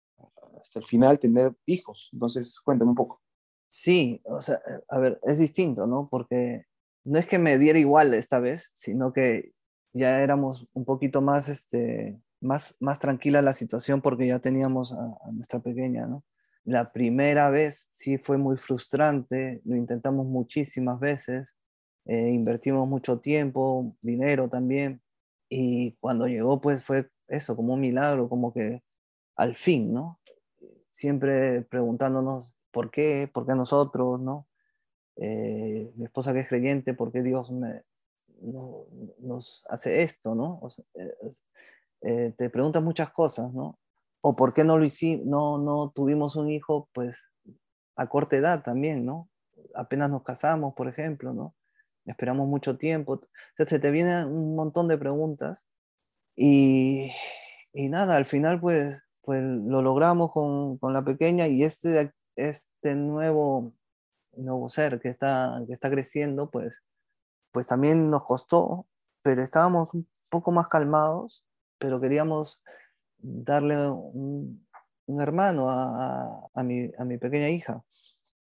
hasta 0.68 0.78
el 0.80 0.86
final 0.86 1.18
tener 1.18 1.52
hijos. 1.66 2.10
Entonces, 2.12 2.60
cuéntame 2.60 2.90
un 2.90 2.96
poco. 2.96 3.20
Sí, 3.68 4.20
o 4.24 4.40
sea, 4.40 4.60
a 4.88 4.98
ver, 4.98 5.20
es 5.24 5.38
distinto, 5.38 5.86
¿no? 5.86 6.08
Porque 6.10 6.64
no 7.04 7.18
es 7.18 7.26
que 7.26 7.38
me 7.38 7.58
diera 7.58 7.78
igual 7.78 8.14
esta 8.14 8.38
vez, 8.38 8.70
sino 8.74 9.12
que 9.12 9.52
ya 9.92 10.22
éramos 10.22 10.66
un 10.72 10.84
poquito 10.84 11.20
más, 11.20 11.48
este, 11.48 12.20
más, 12.40 12.76
más 12.80 12.98
tranquila 12.98 13.42
la 13.42 13.52
situación 13.52 14.00
porque 14.00 14.26
ya 14.26 14.38
teníamos 14.38 14.92
a, 14.92 15.04
a 15.22 15.32
nuestra 15.32 15.60
pequeña, 15.60 16.06
¿no? 16.06 16.24
La 16.64 16.92
primera 16.92 17.48
vez 17.50 17.86
sí 17.90 18.18
fue 18.18 18.36
muy 18.36 18.58
frustrante, 18.58 19.62
lo 19.64 19.74
intentamos 19.76 20.26
muchísimas 20.26 21.00
veces, 21.00 21.56
eh, 22.04 22.30
invertimos 22.30 22.86
mucho 22.88 23.20
tiempo, 23.20 23.96
dinero 24.02 24.48
también, 24.48 25.00
y 25.48 25.92
cuando 26.00 26.26
llegó 26.26 26.60
pues 26.60 26.84
fue 26.84 27.08
eso, 27.28 27.56
como 27.56 27.74
un 27.74 27.80
milagro, 27.80 28.28
como 28.28 28.52
que 28.52 28.82
al 29.36 29.56
fin, 29.56 29.92
¿no? 29.92 30.20
Siempre 30.98 31.62
preguntándonos 31.62 32.56
por 32.72 32.90
qué, 32.90 33.30
por 33.32 33.46
qué 33.46 33.54
nosotros, 33.54 34.20
¿no? 34.20 34.48
Eh, 35.16 35.92
mi 35.96 36.04
esposa 36.04 36.32
que 36.32 36.40
es 36.40 36.48
creyente, 36.48 36.92
¿por 36.92 37.12
qué 37.12 37.22
Dios 37.22 37.52
me, 37.52 37.82
no, 38.40 38.86
nos 39.18 39.64
hace 39.68 40.02
esto, 40.02 40.34
¿no? 40.34 40.60
Sea, 40.70 40.84
eh, 42.02 42.34
te 42.36 42.50
preguntas 42.50 42.82
muchas 42.82 43.10
cosas, 43.10 43.52
¿no? 43.54 43.78
O 44.20 44.34
por 44.34 44.54
qué 44.54 44.64
no 44.64 44.76
lo 44.76 44.84
hicimos, 44.84 45.24
no, 45.24 45.58
no 45.58 45.92
tuvimos 45.94 46.34
un 46.34 46.50
hijo, 46.50 46.88
pues, 46.92 47.28
a 47.94 48.08
corta 48.08 48.36
edad 48.36 48.62
también, 48.64 49.04
¿no? 49.04 49.30
Apenas 49.74 50.10
nos 50.10 50.24
casamos, 50.24 50.74
por 50.74 50.88
ejemplo, 50.88 51.32
¿no? 51.32 51.54
Esperamos 52.06 52.48
mucho 52.48 52.76
tiempo. 52.76 53.12
O 53.14 53.20
sea, 53.56 53.66
se 53.66 53.78
te 53.78 53.90
vienen 53.92 54.26
un 54.26 54.56
montón 54.56 54.88
de 54.88 54.98
preguntas 54.98 55.64
y, 56.34 57.12
y 57.72 57.88
nada, 57.88 58.16
al 58.16 58.24
final, 58.24 58.60
pues, 58.60 59.07
pues 59.28 59.42
lo 59.42 59.82
logramos 59.82 60.32
con, 60.32 60.78
con 60.78 60.94
la 60.94 61.04
pequeña 61.04 61.48
y 61.48 61.62
este, 61.62 62.14
este 62.34 62.94
nuevo, 62.94 63.74
nuevo 64.32 64.70
ser 64.70 65.00
que 65.00 65.10
está, 65.10 65.62
que 65.66 65.74
está 65.74 65.90
creciendo, 65.90 66.50
pues, 66.50 66.82
pues 67.52 67.66
también 67.66 68.08
nos 68.08 68.24
costó, 68.24 68.86
pero 69.20 69.42
estábamos 69.42 69.92
un 69.92 70.08
poco 70.30 70.50
más 70.50 70.68
calmados, 70.68 71.44
pero 71.76 72.00
queríamos 72.00 72.62
darle 73.18 73.90
un, 73.90 74.66
un 75.04 75.20
hermano 75.20 75.68
a, 75.68 76.48
a, 76.54 76.62
mi, 76.62 76.90
a 76.96 77.04
mi 77.04 77.18
pequeña 77.18 77.50
hija. 77.50 77.84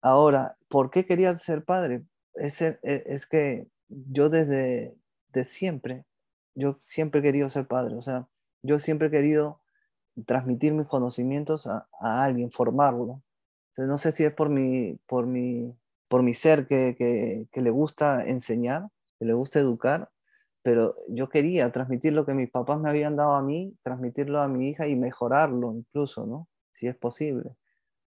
Ahora, 0.02 0.57
¿por 0.69 0.93
qué 0.93 1.05
quería 1.05 1.37
ser 1.37 1.64
padre? 1.64 2.05
Es, 2.35 2.62
es 2.62 3.26
que 3.26 3.66
yo 3.88 4.28
desde 4.31 4.97
de 5.33 5.45
siempre, 5.47 6.05
yo 6.55 6.76
siempre 6.78 7.19
he 7.19 7.25
querido 7.25 7.50
ser 7.50 7.66
padre, 7.66 7.97
o 7.97 8.02
sea, 8.02 8.28
yo 8.62 8.78
siempre 8.78 9.09
he 9.09 9.11
querido 9.11 9.61
transmitir 10.25 10.73
mis 10.73 10.87
conocimientos 10.87 11.66
a, 11.66 11.88
a 12.00 12.25
alguien, 12.25 12.50
formarlo. 12.50 13.23
no 13.76 13.99
sé 13.99 14.12
si 14.12 14.25
es 14.25 14.32
por 14.32 14.49
mi, 14.49 14.99
por 15.06 15.26
mi, 15.26 15.75
por 16.08 16.23
mi 16.23 16.35
ser 16.35 16.66
que, 16.66 16.94
que, 16.96 17.46
que, 17.52 17.61
le 17.61 17.70
gusta 17.70 18.25
enseñar, 18.25 18.88
que 19.18 19.26
le 19.26 19.35
gusta 19.35 19.58
educar, 19.58 20.11
pero 20.62 20.96
yo 21.08 21.28
quería 21.28 21.70
transmitir 21.70 22.12
lo 22.12 22.26
que 22.26 22.35
mis 22.35 22.50
papás 22.50 22.80
me 22.80 22.90
habían 22.90 23.16
dado 23.16 23.35
a 23.35 23.42
mí, 23.42 23.76
transmitirlo 23.82 24.40
a 24.40 24.49
mi 24.49 24.70
hija 24.70 24.88
y 24.88 24.96
mejorarlo 24.96 25.73
incluso, 25.75 26.26
¿no? 26.26 26.49
Si 26.73 26.87
es 26.88 26.96
posible. 26.96 27.56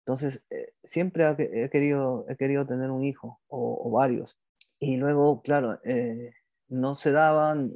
Entonces, 0.08 0.42
eh, 0.48 0.72
siempre 0.84 1.26
he 1.28 1.68
querido, 1.68 2.24
he 2.30 2.36
querido 2.36 2.66
tener 2.66 2.90
un 2.90 3.04
hijo 3.04 3.40
o, 3.48 3.90
varios. 3.90 4.38
Y 4.78 4.96
luego, 4.96 5.42
claro, 5.42 5.78
eh, 5.84 6.32
no 6.68 6.94
se 6.94 7.12
daban. 7.12 7.74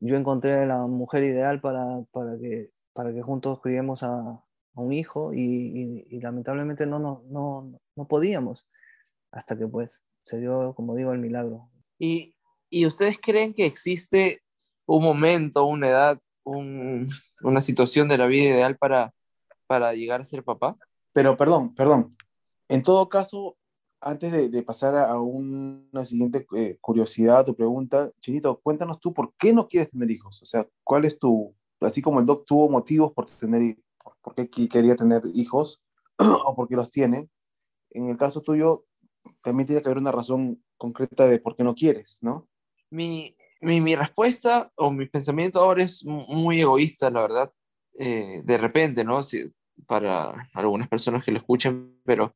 Yo 0.00 0.16
encontré 0.16 0.66
la 0.66 0.88
mujer 0.88 1.22
ideal 1.22 1.60
para, 1.60 2.02
para, 2.10 2.36
que, 2.38 2.72
para 2.92 3.12
que 3.12 3.22
juntos 3.22 3.60
criemos 3.60 4.02
a, 4.02 4.20
a 4.20 4.80
un 4.80 4.92
hijo 4.92 5.32
y, 5.32 6.06
y, 6.10 6.20
lamentablemente 6.20 6.86
no, 6.86 6.98
no, 6.98 7.22
no, 7.28 7.80
no 7.96 8.08
podíamos 8.08 8.66
hasta 9.30 9.56
que 9.56 9.66
pues 9.66 10.02
se 10.22 10.40
dio, 10.40 10.74
como 10.74 10.94
digo, 10.94 11.12
el 11.12 11.18
milagro. 11.18 11.68
¿Y, 11.98 12.34
y 12.70 12.86
ustedes 12.86 13.18
creen 13.20 13.54
que 13.54 13.66
existe 13.66 14.42
un 14.86 15.02
momento, 15.02 15.64
una 15.64 15.88
edad, 15.88 16.18
un, 16.44 17.10
una 17.42 17.60
situación 17.60 18.08
de 18.08 18.18
la 18.18 18.26
vida 18.26 18.50
ideal 18.50 18.76
para, 18.76 19.12
para 19.66 19.94
llegar 19.94 20.20
a 20.20 20.24
ser 20.24 20.42
papá? 20.44 20.76
Pero 21.12 21.36
perdón, 21.36 21.74
perdón. 21.74 22.16
En 22.68 22.82
todo 22.82 23.08
caso, 23.08 23.56
antes 24.00 24.50
de, 24.50 24.62
pasar 24.62 24.96
a 24.96 25.18
una 25.20 26.04
siguiente 26.04 26.46
eh, 26.56 26.76
curiosidad 26.80 27.48
o 27.48 27.56
pregunta, 27.56 28.10
Chinito, 28.20 28.60
cuéntanos 28.60 29.00
tú 29.00 29.12
por 29.12 29.34
qué 29.36 29.52
no 29.52 29.66
quieres 29.66 29.90
tener 29.90 30.10
hijos. 30.10 30.42
O 30.42 30.46
sea, 30.46 30.66
¿cuál 30.84 31.04
es 31.04 31.18
tu, 31.18 31.54
así 31.80 32.02
como 32.02 32.20
el 32.20 32.26
doc 32.26 32.44
tuvo 32.46 32.68
motivos 32.68 33.12
por 33.12 33.26
tener, 33.26 33.76
por, 34.22 34.34
qué 34.34 34.48
quería 34.68 34.96
tener 34.96 35.22
hijos 35.34 35.82
o 36.18 36.54
por 36.54 36.68
qué 36.68 36.76
los 36.76 36.90
tiene? 36.90 37.28
En 37.90 38.08
el 38.08 38.16
caso 38.16 38.40
tuyo, 38.40 38.84
también 39.42 39.66
tiene 39.66 39.82
que 39.82 39.88
haber 39.88 39.98
una 39.98 40.12
razón 40.12 40.62
concreta 40.76 41.26
de 41.26 41.38
por 41.38 41.56
qué 41.56 41.64
no 41.64 41.74
quieres, 41.74 42.18
¿no? 42.20 42.48
Mi, 42.90 43.36
mi, 43.60 43.80
mi 43.80 43.96
respuesta 43.96 44.72
o 44.76 44.90
mi 44.90 45.06
pensamiento 45.06 45.60
ahora 45.60 45.82
es 45.82 46.04
muy 46.04 46.60
egoísta, 46.60 47.10
la 47.10 47.22
verdad. 47.22 47.52
Eh, 47.98 48.42
de 48.44 48.58
repente, 48.58 49.04
¿no? 49.04 49.22
Si, 49.22 49.52
para 49.86 50.48
algunas 50.54 50.88
personas 50.88 51.24
que 51.24 51.32
lo 51.32 51.38
escuchen, 51.38 52.00
pero 52.04 52.32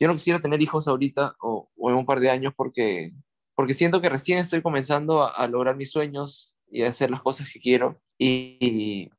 yo 0.00 0.08
no 0.08 0.14
quisiera 0.14 0.40
tener 0.40 0.60
hijos 0.62 0.86
ahorita 0.88 1.36
o, 1.40 1.68
en 1.76 1.94
un 1.94 2.06
par 2.06 2.20
de 2.20 2.30
años 2.30 2.52
porque, 2.56 3.12
porque 3.54 3.74
siento 3.74 4.00
que 4.00 4.08
recién 4.08 4.38
estoy 4.38 4.62
comenzando 4.62 5.24
a, 5.24 5.46
lograr 5.48 5.76
mis 5.76 5.90
sueños 5.90 6.54
y 6.68 6.82
a 6.82 6.88
hacer 6.88 7.10
las 7.10 7.22
cosas 7.22 7.48
que 7.52 7.60
quiero. 7.60 8.00
Y, 8.18 9.10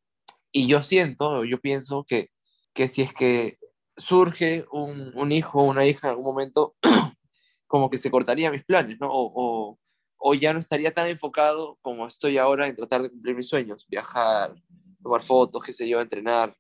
y, 0.52 0.68
yo 0.68 0.82
siento, 0.82 1.46
yo 1.46 1.60
pienso 1.60 2.04
que, 2.08 2.30
que 2.74 2.90
si 2.90 3.02
es 3.02 3.14
que 3.14 3.58
surge 3.96 4.66
un, 4.72 5.12
un 5.16 5.32
hijo 5.32 5.62
o 5.62 5.70
una 5.70 5.86
hija 5.86 6.08
en 6.08 6.12
algún 6.12 6.26
momento, 6.26 6.76
como 7.68 7.90
que 7.90 7.98
se 7.98 8.12
cortaría 8.12 8.52
mis 8.52 8.66
planes, 8.66 9.00
¿no? 9.00 9.10
O, 9.12 9.32
o, 9.34 9.80
o, 10.18 10.34
ya 10.34 10.54
no 10.54 10.60
estaría 10.60 10.94
tan 10.94 11.08
enfocado 11.08 11.78
como 11.82 12.08
estoy 12.08 12.38
ahora 12.38 12.68
en 12.68 12.76
tratar 12.76 13.02
de 13.04 13.10
cumplir 13.10 13.36
mis 13.36 13.48
sueños, 13.48 13.86
viajar, 13.88 14.54
tomar 15.02 15.22
fotos, 15.22 15.64
qué 15.64 15.72
sé 15.72 15.88
yo, 15.88 16.02
entrenar, 16.02 16.56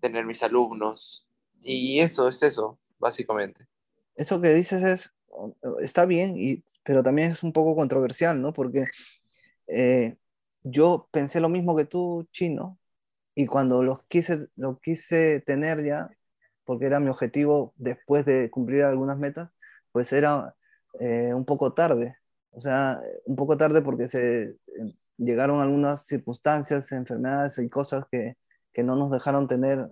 tener 0.00 0.24
mis 0.24 0.42
alumnos. 0.42 1.26
Y 1.60 1.98
eso 2.00 2.28
es 2.28 2.42
eso, 2.42 2.78
básicamente. 2.98 3.66
Eso 4.14 4.40
que 4.40 4.54
dices 4.54 4.84
es, 4.84 5.14
está 5.80 6.06
bien, 6.06 6.36
y, 6.38 6.62
pero 6.84 7.02
también 7.02 7.32
es 7.32 7.42
un 7.42 7.52
poco 7.52 7.74
controversial, 7.74 8.40
¿no? 8.40 8.52
Porque 8.52 8.84
eh, 9.66 10.16
yo 10.64 11.08
pensé 11.12 11.40
lo 11.40 11.48
mismo 11.48 11.76
que 11.76 11.84
tú, 11.84 12.28
chino, 12.32 12.78
y 13.34 13.46
cuando 13.46 13.82
los 13.82 14.02
quise, 14.08 14.48
lo 14.56 14.80
quise 14.80 15.40
tener 15.40 15.84
ya, 15.84 16.10
porque 16.64 16.86
era 16.86 17.00
mi 17.00 17.10
objetivo 17.10 17.74
después 17.76 18.24
de 18.24 18.50
cumplir 18.50 18.84
algunas 18.84 19.18
metas, 19.18 19.50
pues 19.92 20.12
era 20.12 20.54
eh, 21.00 21.32
un 21.34 21.44
poco 21.44 21.72
tarde. 21.74 22.16
O 22.50 22.60
sea, 22.60 23.00
un 23.26 23.36
poco 23.36 23.56
tarde 23.56 23.82
porque 23.82 24.08
se 24.08 24.42
eh, 24.42 24.56
llegaron 25.18 25.60
algunas 25.60 26.06
circunstancias, 26.06 26.92
enfermedades 26.92 27.58
y 27.58 27.68
cosas 27.68 28.06
que, 28.10 28.36
que 28.72 28.82
no 28.82 28.96
nos 28.96 29.10
dejaron 29.10 29.48
tener 29.48 29.90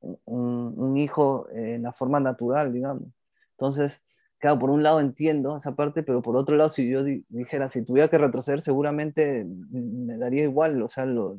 un, 0.00 0.96
hijo 0.96 1.48
en 1.50 1.82
la 1.82 1.92
forma 1.92 2.20
natural, 2.20 2.72
digamos. 2.72 3.04
Entonces, 3.52 4.02
claro, 4.40 4.58
por 4.58 4.70
un 4.70 4.82
lado 4.82 5.00
entiendo 5.00 5.56
esa 5.56 5.76
parte, 5.76 6.02
pero 6.02 6.22
por 6.22 6.36
otro 6.36 6.56
lado, 6.56 6.70
si 6.70 6.88
yo 6.90 7.04
dijera, 7.28 7.68
si 7.68 7.84
tuviera 7.84 8.08
que 8.08 8.18
retroceder, 8.18 8.60
seguramente 8.60 9.44
me 9.44 10.16
daría 10.16 10.42
igual, 10.42 10.82
o 10.82 10.88
sea, 10.88 11.04
los 11.04 11.38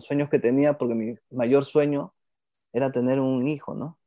sueños 0.00 0.30
que 0.30 0.38
tenía, 0.38 0.78
porque 0.78 0.94
mi 0.94 1.14
mayor 1.30 1.64
sueño 1.64 2.14
era 2.72 2.92
tener 2.92 3.20
un 3.20 3.46
hijo, 3.46 3.74
¿no? 3.74 3.98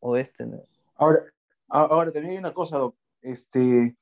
O 0.00 0.16
este. 0.16 0.48
Ahora, 0.96 1.24
ahora 1.68 2.12
también 2.12 2.32
hay 2.32 2.38
una 2.38 2.54
cosa, 2.54 2.78
Este, 3.20 3.96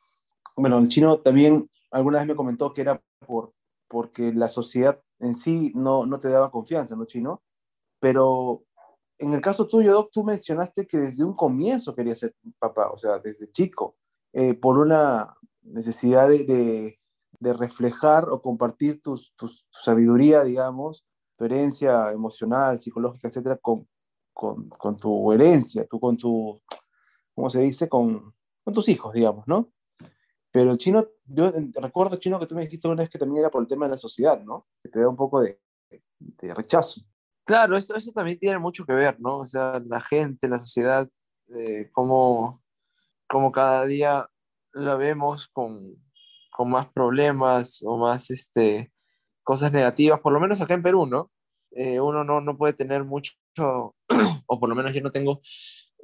bueno, 0.57 0.79
el 0.79 0.89
chino 0.89 1.19
también 1.21 1.69
alguna 1.91 2.19
vez 2.19 2.27
me 2.27 2.37
comentó 2.37 2.73
que 2.75 2.83
era 2.83 3.03
por, 3.27 3.53
porque 3.89 4.33
la 4.33 4.49
sociedad 4.49 5.03
en 5.21 5.35
sí 5.35 5.73
no, 5.75 6.07
no 6.07 6.19
te 6.19 6.29
daba 6.29 6.51
confianza, 6.51 6.97
¿no, 6.97 7.07
chino? 7.07 7.43
Pero 7.99 8.63
en 9.21 9.35
el 9.35 9.41
caso 9.41 9.67
tuyo, 9.67 9.93
Doc, 9.93 10.11
tú 10.11 10.25
mencionaste 10.25 10.87
que 10.87 10.99
desde 10.99 11.25
un 11.25 11.35
comienzo 11.35 11.95
querías 11.95 12.19
ser 12.19 12.35
papá, 12.59 12.91
o 12.91 12.99
sea, 12.99 13.19
desde 13.19 13.51
chico, 13.53 13.97
eh, 14.33 14.55
por 14.55 14.79
una 14.79 15.37
necesidad 15.63 16.29
de, 16.29 16.99
de, 17.39 17.53
reflejar 17.53 18.29
o 18.31 18.41
compartir 18.41 19.01
tus, 19.03 19.35
tu 19.37 19.49
sabiduría, 19.71 20.43
digamos, 20.43 21.05
tu 21.37 21.45
herencia 21.45 22.11
emocional, 22.13 22.79
psicológica, 22.79 23.29
etcétera, 23.29 23.59
con, 23.59 23.87
con, 24.33 24.69
con, 24.71 24.97
tu 24.97 25.33
herencia, 25.33 25.87
tú 25.87 26.01
con 26.01 26.17
tu, 26.17 26.61
¿cómo 27.35 27.51
se 27.51 27.61
dice? 27.61 27.89
Con, 27.89 28.35
con 28.65 28.75
tus 28.75 28.89
hijos, 28.89 29.13
digamos, 29.13 29.47
¿no? 29.47 29.71
Pero 30.51 30.73
el 30.73 30.79
chino, 30.79 31.07
yo 31.27 31.53
recuerdo, 31.75 32.17
chino, 32.17 32.41
que 32.41 32.47
tú 32.47 32.55
me 32.55 32.63
dijiste 32.63 32.89
una 32.89 33.03
vez 33.03 33.11
que 33.11 33.19
también 33.19 33.41
era 33.41 33.51
por 33.51 33.63
el 33.63 33.69
tema 33.69 33.87
de 33.87 33.93
la 33.93 33.99
sociedad, 33.99 34.41
¿no? 34.43 34.67
Que 34.83 34.89
te 34.89 35.01
da 35.01 35.09
un 35.09 35.17
poco 35.17 35.43
de, 35.43 35.61
de 36.19 36.55
rechazo. 36.55 37.03
Claro, 37.45 37.77
eso, 37.77 37.97
eso 37.97 38.13
también 38.13 38.39
tiene 38.39 38.59
mucho 38.59 38.85
que 38.85 38.93
ver, 38.93 39.21
¿no? 39.21 39.39
O 39.39 39.45
sea, 39.45 39.81
la 39.87 40.01
gente, 40.01 40.49
la 40.49 40.59
sociedad, 40.59 41.09
eh, 41.55 41.91
cómo, 41.93 42.63
cada 43.53 43.87
día 43.87 44.29
la 44.73 44.95
vemos 44.97 45.49
con, 45.49 45.97
con, 46.51 46.71
más 46.71 46.89
problemas 46.93 47.81
o 47.85 47.97
más 47.99 48.31
este, 48.31 48.93
cosas 49.43 49.73
negativas, 49.73 50.21
por 50.21 50.33
lo 50.33 50.41
menos 50.41 50.61
acá 50.61 50.75
en 50.75 50.83
Perú, 50.83 51.07
¿no? 51.07 51.31
Eh, 51.73 52.01
uno 52.01 52.25
no, 52.25 52.41
no 52.41 52.57
puede 52.57 52.73
tener 52.73 53.05
mucho, 53.05 53.33
o 54.47 54.61
por 54.61 54.69
lo 54.69 54.75
menos 54.75 54.93
yo 54.93 55.01
no 55.03 55.11
tengo 55.11 55.41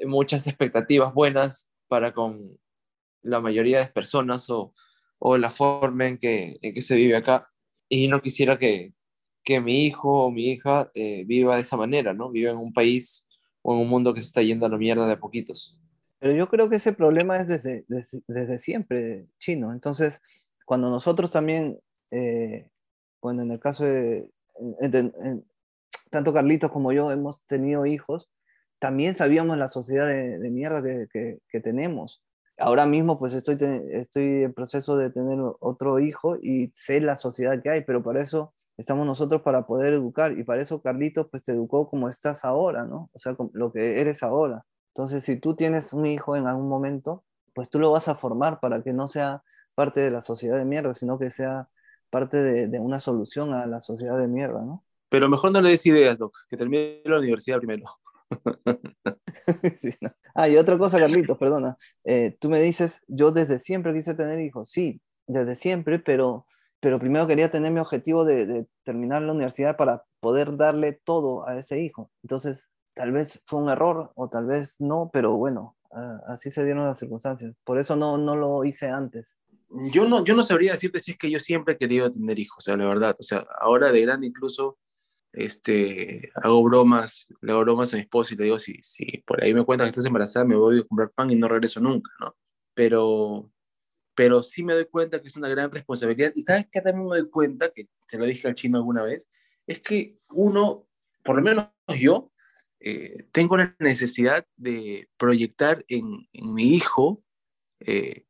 muchas 0.04 0.46
expectativas 0.46 1.14
buenas 1.14 1.70
para 1.88 2.12
con 2.12 2.58
la 3.22 3.40
mayoría 3.40 3.78
de 3.80 3.86
personas 3.86 4.50
o, 4.50 4.74
o 5.18 5.38
la 5.38 5.50
forma 5.50 6.06
en 6.06 6.18
que, 6.18 6.58
en 6.62 6.74
que 6.74 6.82
se 6.82 6.96
vive 6.96 7.16
acá. 7.16 7.48
Y 7.88 8.08
no 8.08 8.20
quisiera 8.20 8.58
que, 8.58 8.94
que 9.46 9.60
mi 9.60 9.86
hijo 9.86 10.24
o 10.24 10.30
mi 10.32 10.48
hija 10.48 10.90
eh, 10.92 11.22
viva 11.24 11.54
de 11.54 11.62
esa 11.62 11.76
manera, 11.76 12.12
¿no? 12.12 12.30
Viva 12.30 12.50
en 12.50 12.56
un 12.56 12.72
país 12.72 13.28
o 13.62 13.74
en 13.74 13.82
un 13.82 13.88
mundo 13.88 14.12
que 14.12 14.20
se 14.20 14.26
está 14.26 14.42
yendo 14.42 14.66
a 14.66 14.68
la 14.68 14.76
mierda 14.76 15.06
de 15.06 15.12
a 15.12 15.20
poquitos. 15.20 15.78
Pero 16.18 16.34
yo 16.34 16.48
creo 16.48 16.68
que 16.68 16.76
ese 16.76 16.92
problema 16.92 17.36
es 17.36 17.46
desde, 17.46 17.84
desde, 18.26 18.58
siempre 18.58 19.28
chino. 19.38 19.72
Entonces, 19.72 20.20
cuando 20.64 20.90
nosotros 20.90 21.30
también, 21.30 21.78
eh, 22.10 22.68
bueno, 23.22 23.42
en 23.42 23.52
el 23.52 23.60
caso 23.60 23.84
de, 23.84 24.28
tanto 26.10 26.32
Carlitos 26.32 26.72
como 26.72 26.90
yo 26.92 27.12
hemos 27.12 27.46
tenido 27.46 27.86
hijos, 27.86 28.28
también 28.80 29.14
sabíamos 29.14 29.56
la 29.58 29.68
sociedad 29.68 30.08
de, 30.08 30.50
mierda 30.50 30.82
que, 30.82 31.38
que, 31.48 31.60
tenemos. 31.60 32.20
Ahora 32.58 32.84
mismo 32.84 33.16
pues 33.16 33.32
estoy, 33.32 33.58
estoy 33.92 34.42
en 34.42 34.54
proceso 34.54 34.96
de 34.96 35.10
tener 35.10 35.38
otro 35.60 36.00
hijo 36.00 36.36
y 36.42 36.72
sé 36.74 37.00
la 37.00 37.16
sociedad 37.16 37.62
que 37.62 37.70
hay, 37.70 37.84
pero 37.84 38.02
para 38.02 38.20
eso 38.20 38.52
estamos 38.76 39.06
nosotros 39.06 39.42
para 39.42 39.66
poder 39.66 39.94
educar 39.94 40.38
y 40.38 40.44
para 40.44 40.62
eso 40.62 40.82
Carlitos 40.82 41.28
pues 41.30 41.42
te 41.42 41.52
educó 41.52 41.88
como 41.88 42.08
estás 42.08 42.44
ahora, 42.44 42.84
¿no? 42.84 43.10
O 43.12 43.18
sea, 43.18 43.36
lo 43.52 43.72
que 43.72 44.00
eres 44.00 44.22
ahora. 44.22 44.64
Entonces, 44.94 45.24
si 45.24 45.36
tú 45.36 45.54
tienes 45.54 45.92
un 45.92 46.06
hijo 46.06 46.36
en 46.36 46.46
algún 46.46 46.68
momento, 46.68 47.24
pues 47.54 47.68
tú 47.68 47.78
lo 47.78 47.90
vas 47.90 48.08
a 48.08 48.16
formar 48.16 48.60
para 48.60 48.82
que 48.82 48.92
no 48.92 49.08
sea 49.08 49.42
parte 49.74 50.00
de 50.00 50.10
la 50.10 50.22
sociedad 50.22 50.56
de 50.56 50.64
mierda, 50.64 50.94
sino 50.94 51.18
que 51.18 51.30
sea 51.30 51.68
parte 52.10 52.42
de, 52.42 52.80
una 52.80 53.00
solución 53.00 53.52
a 53.52 53.66
la 53.66 53.80
sociedad 53.80 54.18
de 54.18 54.28
mierda, 54.28 54.62
¿no? 54.62 54.84
Pero 55.08 55.28
mejor 55.28 55.52
no 55.52 55.60
le 55.60 55.70
des 55.70 55.84
ideas, 55.86 56.18
Doc, 56.18 56.36
que 56.48 56.56
termine 56.56 57.02
la 57.04 57.18
universidad 57.18 57.58
primero. 57.58 57.86
Ah, 60.38 60.48
y 60.48 60.56
otra 60.58 60.76
cosa, 60.76 60.98
Carlitos, 60.98 61.38
perdona. 61.38 61.76
Eh, 62.04 62.36
tú 62.38 62.50
me 62.50 62.60
dices, 62.60 63.00
yo 63.06 63.30
desde 63.30 63.58
siempre 63.58 63.94
quise 63.94 64.14
tener 64.14 64.38
hijos. 64.40 64.68
Sí, 64.68 65.00
desde 65.26 65.56
siempre, 65.56 65.98
pero 65.98 66.46
pero 66.86 67.00
primero 67.00 67.26
quería 67.26 67.50
tener 67.50 67.72
mi 67.72 67.80
objetivo 67.80 68.24
de, 68.24 68.64
terminar 68.84 69.20
la 69.20 69.32
universidad 69.32 69.76
para 69.76 70.04
poder 70.20 70.56
darle 70.56 70.92
todo 70.92 71.44
a 71.44 71.58
ese 71.58 71.80
hijo. 71.80 72.12
Entonces, 72.22 72.68
tal 72.94 73.10
vez 73.10 73.42
fue 73.44 73.60
un 73.60 73.70
error 73.70 74.12
o 74.14 74.28
tal 74.28 74.46
vez 74.46 74.76
no, 74.78 75.10
pero 75.12 75.36
bueno, 75.36 75.76
así 76.28 76.48
se 76.48 76.64
dieron 76.64 76.84
las 76.84 77.00
circunstancias. 77.00 77.56
Por 77.64 77.80
eso 77.80 77.96
no, 77.96 78.18
no 78.18 78.36
lo 78.36 78.64
hice 78.64 78.88
antes. 78.88 79.36
Yo 79.92 80.06
no, 80.06 80.24
yo 80.24 80.36
no 80.36 80.44
sabría 80.44 80.74
decirte 80.74 81.00
si 81.00 81.10
es 81.10 81.18
que 81.18 81.28
yo 81.28 81.40
siempre 81.40 81.74
he 81.74 81.76
querido 81.76 82.08
tener 82.08 82.38
hijos, 82.38 82.58
o 82.58 82.60
sea, 82.60 82.76
la 82.76 82.86
verdad. 82.86 83.16
O 83.18 83.22
sea, 83.24 83.44
ahora 83.60 83.90
de 83.90 84.02
grande 84.02 84.28
incluso 84.28 84.78
este, 85.32 86.30
hago 86.36 86.62
bromas, 86.62 87.26
le 87.40 87.50
hago 87.50 87.62
bromas 87.62 87.92
a 87.94 87.96
mi 87.96 88.02
esposo 88.02 88.32
y 88.32 88.36
le 88.36 88.44
digo, 88.44 88.60
si, 88.60 88.78
si 88.80 89.24
por 89.26 89.42
ahí 89.42 89.52
me 89.52 89.64
cuentan 89.64 89.86
que 89.86 89.90
estás 89.90 90.06
embarazada, 90.06 90.44
me 90.44 90.54
voy 90.54 90.78
a 90.78 90.84
comprar 90.84 91.10
pan 91.10 91.32
y 91.32 91.34
no 91.34 91.48
regreso 91.48 91.80
nunca, 91.80 92.12
¿no? 92.20 92.36
Pero, 92.74 93.50
pero 94.16 94.42
sí 94.42 94.64
me 94.64 94.72
doy 94.72 94.86
cuenta 94.86 95.20
que 95.20 95.28
es 95.28 95.36
una 95.36 95.48
gran 95.48 95.70
responsabilidad. 95.70 96.32
Y 96.34 96.40
sabes 96.40 96.66
que 96.72 96.80
también 96.80 97.06
me 97.06 97.18
doy 97.18 97.30
cuenta, 97.30 97.70
que 97.70 97.86
se 98.08 98.18
lo 98.18 98.24
dije 98.24 98.48
al 98.48 98.54
chino 98.54 98.78
alguna 98.78 99.04
vez, 99.04 99.28
es 99.66 99.80
que 99.80 100.18
uno, 100.30 100.88
por 101.22 101.36
lo 101.36 101.42
menos 101.42 101.68
yo, 102.00 102.32
eh, 102.80 103.28
tengo 103.30 103.58
la 103.58 103.76
necesidad 103.78 104.46
de 104.56 105.10
proyectar 105.18 105.84
en, 105.88 106.26
en 106.32 106.54
mi 106.54 106.74
hijo 106.74 107.22
eh, 107.80 108.24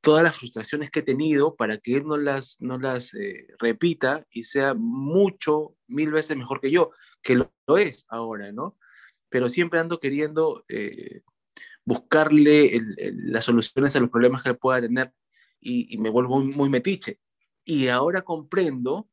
todas 0.00 0.22
las 0.22 0.36
frustraciones 0.36 0.90
que 0.90 1.00
he 1.00 1.02
tenido 1.02 1.54
para 1.54 1.78
que 1.78 1.96
él 1.96 2.06
no 2.06 2.16
las, 2.16 2.56
no 2.60 2.78
las 2.78 3.12
eh, 3.14 3.46
repita 3.58 4.26
y 4.30 4.44
sea 4.44 4.72
mucho, 4.74 5.76
mil 5.86 6.12
veces 6.12 6.36
mejor 6.36 6.60
que 6.60 6.70
yo, 6.70 6.92
que 7.22 7.36
lo, 7.36 7.52
es 7.76 8.06
ahora, 8.08 8.52
¿no? 8.52 8.78
Pero 9.28 9.50
siempre 9.50 9.80
ando 9.80 10.00
queriendo 10.00 10.64
buscarle 11.84 12.80
las 13.12 13.44
soluciones 13.44 13.94
a 13.96 14.00
los 14.00 14.10
problemas 14.10 14.42
que 14.42 14.54
pueda 14.54 14.80
tener 14.80 15.12
y, 15.60 15.96
me 15.98 16.10
vuelvo 16.10 16.40
muy, 16.40 16.68
metiche. 16.68 17.18
Y 17.64 17.88
ahora 17.88 18.22
comprendo 18.22 19.08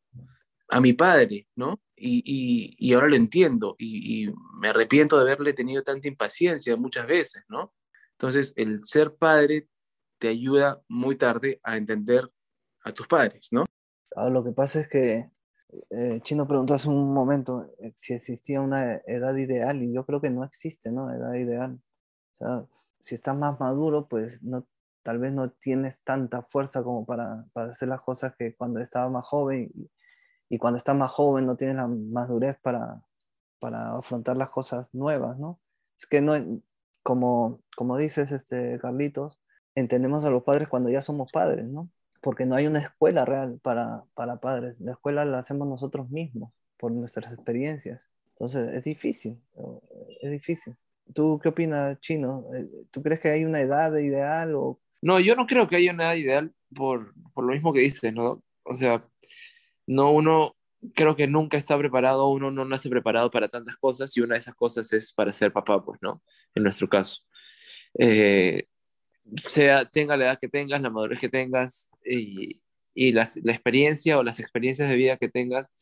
a 0.69 0.81
mi 0.81 0.93
padre, 0.93 1.47
¿no? 1.55 1.81
Y, 1.95 2.75
y, 2.77 2.93
ahora 2.93 3.07
lo 3.07 3.15
entiendo 3.15 3.75
y, 3.77 4.25
y, 4.25 4.33
me 4.59 4.69
arrepiento 4.69 5.15
de 5.17 5.23
haberle 5.23 5.53
tenido 5.53 5.83
tanta 5.83 6.07
impaciencia 6.07 6.75
muchas 6.75 7.07
veces, 7.07 7.43
¿no? 7.47 7.73
Entonces, 8.13 8.53
el 8.55 8.79
ser 8.79 9.15
padre 9.15 9.67
te 10.19 10.27
ayuda 10.27 10.81
muy 10.87 11.15
tarde 11.15 11.59
a 11.63 11.77
entender 11.77 12.29
a 12.83 12.91
tus 12.91 13.07
padres, 13.07 13.49
¿no? 13.51 13.65
Ah, 14.15 14.29
lo 14.29 14.43
que 14.43 14.51
pasa 14.51 14.81
es 14.81 14.87
que 14.87 15.29
eh, 15.89 16.19
Chino 16.23 16.47
preguntó 16.47 16.73
hace 16.73 16.89
un 16.89 17.13
momento 17.13 17.71
eh, 17.79 17.93
si 17.95 18.13
existía 18.13 18.61
una 18.61 18.97
edad 19.05 19.35
ideal 19.35 19.81
y 19.81 19.93
yo 19.93 20.05
creo 20.05 20.21
que 20.21 20.29
no 20.29 20.43
existe, 20.43 20.91
¿no? 20.91 21.13
Edad 21.13 21.33
ideal. 21.33 21.79
Si 22.99 23.15
estás 23.15 23.35
más 23.35 23.59
maduro, 23.59 24.07
pues 24.07 24.41
no, 24.43 24.65
tal 25.03 25.19
vez 25.19 25.33
no 25.33 25.51
tienes 25.51 26.01
tanta 26.03 26.41
fuerza 26.43 26.83
como 26.83 27.05
para, 27.05 27.45
para 27.53 27.71
hacer 27.71 27.87
las 27.89 28.01
cosas 28.01 28.35
que 28.35 28.55
cuando 28.55 28.79
estabas 28.79 29.11
más 29.11 29.25
joven 29.25 29.71
y, 29.73 29.89
y, 30.49 30.57
cuando 30.59 30.77
estás 30.77 30.95
más 30.95 31.11
joven 31.11 31.45
no 31.45 31.55
tienes 31.57 31.77
la 31.77 31.87
madurez 31.87 32.57
para, 32.61 33.01
para 33.59 33.97
afrontar 33.97 34.37
las 34.37 34.49
cosas 34.49 34.93
nuevas, 34.93 35.39
¿no? 35.39 35.59
Es 35.97 36.05
que 36.05 36.21
no, 36.21 36.33
como, 37.03 37.61
como 37.75 37.97
dices, 37.97 38.31
este, 38.31 38.79
Carlitos, 38.79 39.39
entendemos 39.75 40.25
a 40.25 40.29
los 40.29 40.43
padres 40.43 40.67
cuando 40.67 40.89
ya 40.89 41.01
somos 41.01 41.31
padres, 41.31 41.67
¿no? 41.67 41.89
Porque 42.21 42.45
no 42.45 42.55
hay 42.55 42.67
una 42.67 42.79
escuela 42.79 43.25
real 43.25 43.59
para, 43.63 44.03
para 44.13 44.37
padres. 44.37 44.79
La 44.79 44.93
escuela 44.93 45.25
la 45.25 45.39
hacemos 45.39 45.67
nosotros 45.67 46.09
mismos 46.09 46.53
por 46.77 46.91
nuestras 46.91 47.33
experiencias. 47.33 48.07
Entonces 48.33 48.67
es 48.73 48.83
difícil, 48.83 49.41
es 50.21 50.31
difícil. 50.31 50.75
¿Tú 51.13 51.39
qué 51.41 51.49
opinas, 51.49 51.99
Chino? 51.99 52.45
Eh, 52.53 52.67
¿Tú 52.91 53.01
crees 53.01 53.19
que 53.19 53.29
hay 53.29 53.45
una 53.45 53.59
edad 53.59 53.95
ideal 53.97 54.55
o...? 54.55 54.79
No, 55.01 55.19
yo 55.19 55.35
no 55.35 55.47
creo 55.47 55.67
que 55.67 55.77
haya 55.77 55.91
una 55.91 56.05
edad 56.05 56.15
ideal 56.15 56.53
por, 56.75 57.13
por 57.33 57.45
lo 57.45 57.53
mismo 57.53 57.73
que 57.73 57.81
dices, 57.81 58.13
¿no? 58.13 58.43
O 58.63 58.75
sea, 58.75 59.03
no 59.87 60.11
uno, 60.11 60.55
creo 60.93 61.15
que 61.15 61.27
nunca 61.27 61.57
está 61.57 61.77
preparado, 61.77 62.27
uno 62.29 62.51
no 62.51 62.65
nace 62.65 62.89
preparado 62.89 63.31
para 63.31 63.49
tantas 63.49 63.77
cosas 63.77 64.15
y 64.15 64.21
una 64.21 64.35
de 64.35 64.39
esas 64.39 64.55
cosas 64.55 64.91
es 64.93 65.11
para 65.11 65.33
ser 65.33 65.51
papá, 65.51 65.83
pues, 65.83 65.99
¿no? 66.01 66.21
En 66.55 66.63
nuestro 66.63 66.87
caso. 66.87 67.21
Eh, 67.97 68.67
sea, 69.49 69.85
tenga 69.85 70.17
la 70.17 70.25
edad 70.25 70.39
que 70.39 70.49
tengas, 70.49 70.81
la 70.81 70.89
madurez 70.89 71.19
que 71.19 71.29
tengas 71.29 71.89
y, 72.05 72.61
y 72.93 73.11
la 73.11 73.23
experiencia 73.23 74.17
o 74.17 74.23
las 74.23 74.39
experiencias 74.39 74.89
de 74.89 74.95
vida 74.95 75.17
que 75.17 75.29
tengas, 75.29 75.73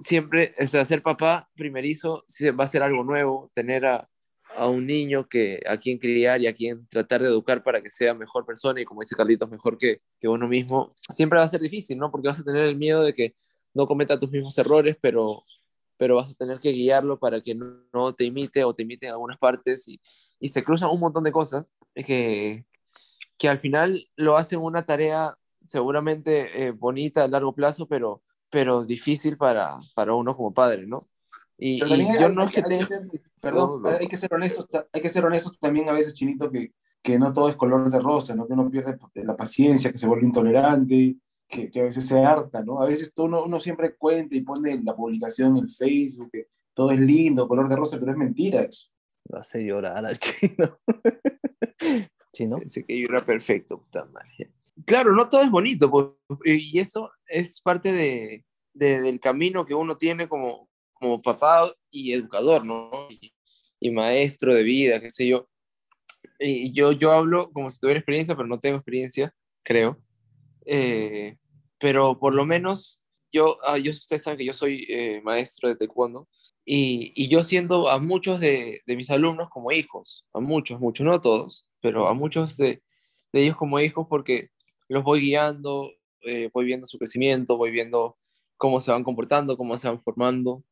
siempre, 0.00 0.54
o 0.58 0.66
sea, 0.66 0.84
ser 0.84 1.02
papá 1.02 1.48
primerizo 1.54 2.24
va 2.58 2.64
a 2.64 2.68
ser 2.68 2.82
algo 2.82 3.04
nuevo, 3.04 3.50
tener 3.54 3.86
a, 3.86 4.08
a, 4.56 4.68
un 4.68 4.86
niño 4.86 5.28
que, 5.28 5.60
a 5.68 5.76
quien 5.76 5.98
criar 5.98 6.40
y 6.40 6.46
a 6.46 6.54
quien 6.54 6.86
tratar 6.88 7.22
de 7.22 7.28
educar 7.28 7.62
para 7.62 7.82
que 7.82 7.90
sea 7.90 8.14
mejor 8.14 8.44
persona 8.46 8.80
y 8.80 8.84
como 8.84 9.00
dice 9.00 9.16
Carlitos, 9.16 9.50
mejor 9.50 9.78
que, 9.78 10.00
que 10.20 10.28
uno 10.28 10.48
mismo, 10.48 10.94
siempre 11.08 11.38
va 11.38 11.44
a 11.44 11.48
ser 11.48 11.60
difícil, 11.60 11.98
¿no? 11.98 12.10
Porque 12.10 12.28
vas 12.28 12.40
a 12.40 12.44
tener 12.44 12.64
el 12.64 12.76
miedo 12.76 13.02
de 13.02 13.14
que 13.14 13.34
no 13.74 13.86
cometa 13.86 14.18
tus 14.18 14.30
mismos 14.30 14.56
errores, 14.58 14.96
pero, 15.00 15.42
pero 15.96 16.16
vas 16.16 16.30
a 16.30 16.34
tener 16.34 16.58
que 16.58 16.70
guiarlo 16.72 17.18
para 17.18 17.40
que 17.40 17.54
no, 17.54 18.14
te 18.14 18.24
imite 18.24 18.64
o 18.64 18.74
te 18.74 18.82
imite 18.82 19.06
en 19.06 19.12
algunas 19.12 19.38
partes 19.38 19.88
y, 19.88 20.00
y 20.40 20.48
se 20.48 20.64
cruzan 20.64 20.90
un 20.90 21.00
montón 21.00 21.24
de 21.24 21.32
cosas 21.32 21.72
que, 21.94 22.64
que 23.38 23.48
al 23.48 23.58
final 23.58 24.08
lo 24.16 24.36
hacen 24.36 24.60
una 24.60 24.84
tarea 24.84 25.36
seguramente 25.66 26.66
eh, 26.66 26.70
bonita 26.70 27.24
a 27.24 27.28
largo 27.28 27.54
plazo, 27.54 27.86
pero, 27.86 28.22
pero 28.50 28.84
difícil 28.84 29.36
para, 29.36 29.76
para 29.94 30.14
uno 30.14 30.36
como 30.36 30.54
padre, 30.54 30.86
¿no? 30.86 30.98
Y, 31.58 31.78
yo 31.78 32.28
no 32.28 32.44
es 32.44 32.50
que 32.50 32.62
tenga... 32.62 32.86
Perdón, 33.40 33.82
hay 33.86 34.08
que 34.08 34.16
ser 34.16 34.32
honestos, 34.34 34.68
hay 34.92 35.00
que 35.00 35.08
ser 35.08 35.24
honestos 35.24 35.58
también 35.58 35.88
a 35.88 35.92
veces, 35.92 36.14
Chinito, 36.14 36.50
que, 36.50 36.72
que 37.02 37.18
no 37.18 37.32
todo 37.32 37.48
es 37.48 37.56
color 37.56 37.88
de 37.88 37.98
rosa, 37.98 38.34
¿no? 38.34 38.46
Que 38.46 38.54
uno 38.54 38.70
pierde 38.70 38.98
la 39.14 39.36
paciencia, 39.36 39.92
que 39.92 39.98
se 39.98 40.06
vuelve 40.06 40.26
intolerante, 40.26 41.16
que, 41.48 41.70
que 41.70 41.80
a 41.80 41.84
veces 41.84 42.06
se 42.06 42.18
harta, 42.18 42.62
¿no? 42.62 42.80
A 42.80 42.86
veces 42.86 43.12
uno, 43.18 43.44
uno 43.44 43.60
siempre 43.60 43.94
cuenta 43.96 44.36
y 44.36 44.40
pone 44.40 44.80
la 44.82 44.96
publicación 44.96 45.56
en 45.56 45.68
Facebook, 45.70 46.30
que 46.32 46.48
todo 46.74 46.90
es 46.90 47.00
lindo, 47.00 47.48
color 47.48 47.68
de 47.68 47.76
rosa, 47.76 47.98
pero 47.98 48.12
es 48.12 48.18
mentira 48.18 48.62
eso. 48.62 48.88
Lo 49.28 49.38
hace 49.38 49.64
llorar 49.64 50.04
al 50.04 50.18
chino. 50.18 50.78
¿no? 52.44 52.58
Pensé 52.58 52.84
que 52.84 53.02
era 53.02 53.24
perfecto, 53.24 53.78
puta 53.78 54.04
madre. 54.06 54.52
Claro, 54.84 55.14
no 55.14 55.28
todo 55.28 55.42
es 55.42 55.50
bonito, 55.50 55.90
pues, 55.90 56.08
y 56.44 56.78
eso 56.78 57.10
es 57.28 57.60
parte 57.62 57.92
de, 57.92 58.44
del 58.74 59.20
camino 59.20 59.64
que 59.64 59.74
uno 59.74 59.96
tiene 59.96 60.28
como, 60.28 60.65
como 60.98 61.22
papá 61.22 61.68
y 61.90 62.12
educador, 62.12 62.64
¿no? 62.64 62.90
Y, 63.10 63.32
maestro 63.90 64.52
de 64.52 64.64
vida, 64.64 65.00
qué 65.00 65.10
sé 65.10 65.28
yo. 65.28 65.48
Y 66.40 66.72
yo, 66.72 66.90
yo 66.92 67.12
hablo 67.12 67.52
como 67.52 67.70
si 67.70 67.78
tuviera 67.78 68.00
experiencia, 68.00 68.34
pero 68.34 68.48
no 68.48 68.58
tengo 68.58 68.76
experiencia, 68.78 69.32
creo. 69.62 70.02
Eh, 70.64 71.36
pero 71.78 72.18
por 72.18 72.34
lo 72.34 72.44
menos 72.44 73.04
yo, 73.32 73.56
ah, 73.64 73.78
yo, 73.78 73.92
ustedes 73.92 74.24
saben 74.24 74.38
que 74.38 74.44
yo 74.44 74.52
soy 74.52 74.86
eh, 74.88 75.20
maestro 75.22 75.68
de 75.68 75.76
taekwondo 75.76 76.28
y, 76.64 77.12
y, 77.14 77.28
yo 77.28 77.44
siendo 77.44 77.88
a 77.88 78.00
muchos 78.00 78.40
de, 78.40 78.82
de, 78.86 78.96
mis 78.96 79.10
alumnos 79.10 79.48
como 79.50 79.70
hijos, 79.70 80.26
a 80.32 80.40
muchos, 80.40 80.80
muchos, 80.80 81.06
no 81.06 81.12
a 81.12 81.20
todos, 81.20 81.64
pero 81.80 82.08
a 82.08 82.14
muchos 82.14 82.56
de, 82.56 82.82
ellos 83.32 83.56
como 83.56 83.78
hijos 83.78 84.06
porque 84.08 84.48
los 84.88 85.04
voy 85.04 85.20
guiando, 85.20 85.92
eh, 86.22 86.50
voy 86.52 86.64
viendo 86.64 86.86
su 86.86 86.98
crecimiento, 86.98 87.56
voy 87.56 87.70
viendo 87.70 88.16
cómo 88.56 88.80
se 88.80 88.90
van 88.90 89.04
comportando, 89.04 89.56
cómo 89.56 89.78
se 89.78 89.88
van 89.88 90.02
formando. 90.02 90.64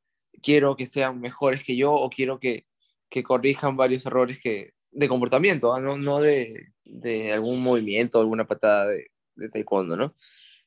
Quiero 0.42 0.76
que 0.76 0.86
sean 0.86 1.20
mejores 1.20 1.62
que 1.62 1.76
yo 1.76 1.92
o 1.92 2.10
quiero 2.10 2.38
que, 2.38 2.66
que 3.08 3.22
corrijan 3.22 3.76
varios 3.76 4.06
errores 4.06 4.40
que, 4.42 4.72
de 4.90 5.08
comportamiento, 5.08 5.74
¿ah? 5.74 5.80
no, 5.80 5.96
no 5.98 6.20
de, 6.20 6.68
de, 6.84 7.32
algún 7.32 7.60
movimiento, 7.62 8.20
alguna 8.20 8.46
patada 8.46 8.86
de, 8.88 9.10
de 9.34 9.48
taekwondo, 9.48 9.96
¿no? 9.96 10.14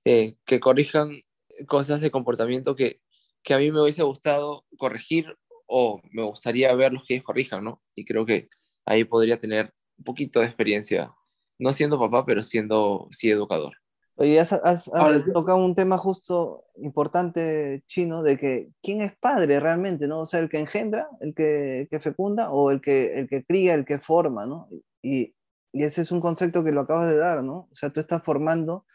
Eh, 0.06 0.36
que 0.46 0.60
corrijan 0.60 1.22
cosas 1.68 2.02
de 2.02 2.12
comportamiento 2.12 2.76
que, 2.76 3.02
que 3.44 3.54
a 3.54 3.58
mí 3.58 3.72
me 3.72 3.82
hubiese 3.82 4.04
gustado 4.04 4.66
corregir 4.78 5.38
o 5.66 6.02
me 6.12 6.24
gustaría 6.24 6.74
ver 6.76 6.94
los 6.94 7.06
que 7.06 7.16
ellos 7.16 7.26
corrijan, 7.26 7.64
¿no? 7.64 7.82
Y 7.96 8.06
creo 8.06 8.26
que 8.26 8.50
ahí 8.86 9.04
podría 9.04 9.40
tener 9.40 9.74
un 9.98 10.04
poquito 10.04 10.40
de 10.40 10.46
experiencia, 10.46 11.12
no 11.60 11.74
siendo 11.74 12.00
papá, 12.00 12.26
pero 12.26 12.44
siendo 12.44 13.08
sí 13.12 13.30
educador. 13.30 13.76
Oye, 14.20 14.40
has, 14.40 14.52
has, 14.52 14.90
tocado 15.32 15.64
un 15.64 15.76
tema 15.76 16.00
justo 16.00 16.66
importante 16.78 17.84
chino 17.86 18.24
de 18.24 18.38
que 18.38 18.70
quién 18.82 19.02
es 19.02 19.16
padre 19.16 19.60
realmente, 19.60 20.08
¿no? 20.08 20.22
O 20.22 20.26
sea, 20.26 20.40
el 20.40 20.50
que 20.50 20.60
engendra, 20.60 21.08
el 21.20 21.36
que, 21.36 21.88
que 21.92 22.00
fecunda 22.00 22.50
o 22.50 22.72
el 22.72 22.82
que, 22.82 23.20
el 23.20 23.30
que 23.30 23.46
cría, 23.46 23.76
el 23.76 23.86
que 23.86 24.00
forma, 24.00 24.48
¿no? 24.48 24.70
Y, 25.04 25.36
y, 25.72 25.84
ese 25.84 26.02
es 26.02 26.12
un 26.12 26.20
concepto 26.20 26.64
que 26.64 26.72
lo 26.72 26.82
acabas 26.82 27.10
de 27.10 27.18
dar, 27.18 27.44
¿no? 27.44 27.70
O 27.72 27.76
sea, 27.76 27.92
tú 27.92 28.00
estás 28.00 28.24
formando 28.24 28.88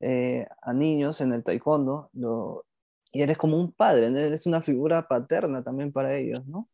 eh, 0.00 0.46
a 0.62 0.72
niños 0.72 1.20
en 1.20 1.34
el 1.34 1.44
taekwondo 1.44 2.08
lo, 2.14 2.64
y 3.12 3.20
eres 3.20 3.36
como 3.36 3.58
un 3.58 3.72
padre, 3.72 4.06
eres 4.06 4.46
una 4.46 4.62
figura 4.62 5.06
paterna 5.06 5.62
también 5.62 5.92
para 5.92 6.16
ellos, 6.16 6.46
¿no? 6.46 6.70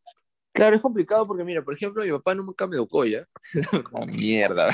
Claro, 0.53 0.77
es 0.77 0.83
complicado 0.83 1.27
porque, 1.27 1.45
mira, 1.45 1.63
por 1.63 1.75
ejemplo, 1.75 2.05
mi 2.05 2.11
papá 2.13 2.37
nunca 2.37 2.67
me 2.69 2.77
educó 2.77 3.05
ya. 3.05 3.27
Mierda. 4.07 4.71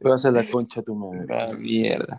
Vas 0.00 0.24
a 0.24 0.30
la 0.30 0.44
concha 0.44 0.82
tu 0.82 0.94
madre. 0.94 1.26
La 1.28 1.52
mierda. 1.54 2.18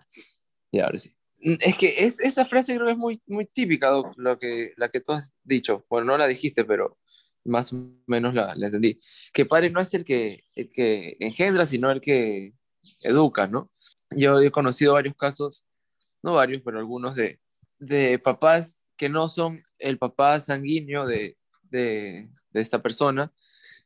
Y 0.72 0.80
ahora 0.80 1.00
sí. 1.00 1.12
Mm, 1.40 1.56
es 1.60 1.76
que 1.78 2.06
es, 2.06 2.20
esa 2.20 2.46
frase 2.46 2.76
creo 2.76 2.86
que 2.86 2.94
es 2.94 2.98
muy, 2.98 3.22
muy 3.28 3.46
típica, 3.46 3.92
lo 4.16 4.38
que, 4.40 4.74
la 4.78 4.90
que 4.90 5.02
tú 5.02 5.12
has 5.12 5.34
dicho. 5.44 5.86
Bueno, 5.90 6.08
no 6.08 6.18
la 6.18 6.28
dijiste, 6.28 6.64
pero 6.64 6.98
más 7.44 7.74
o 7.74 7.92
menos 8.08 8.34
la, 8.34 8.56
la 8.56 8.68
entendí. 8.68 9.00
Que 9.34 9.46
padre 9.46 9.70
no 9.70 9.82
es 9.82 9.94
el 9.94 10.06
que, 10.06 10.44
el 10.56 10.72
que 10.72 11.18
engendra, 11.20 11.66
sino 11.66 11.92
el 11.92 12.02
que 12.02 12.54
educa, 13.02 13.48
¿no? 13.48 13.70
Yo 14.12 14.40
he 14.40 14.52
conocido 14.52 14.94
varios 14.94 15.16
casos, 15.16 15.66
no 16.22 16.34
varios, 16.34 16.62
pero 16.64 16.78
algunos 16.78 17.16
de, 17.16 17.40
de 17.80 18.20
papás 18.20 18.88
que 18.96 19.10
no 19.10 19.28
son 19.28 19.64
el 19.80 19.98
papá 19.98 20.40
sanguíneo 20.40 21.08
de, 21.08 21.38
de, 21.64 22.30
de 22.52 22.62
esta 22.62 22.82
persona, 22.84 23.34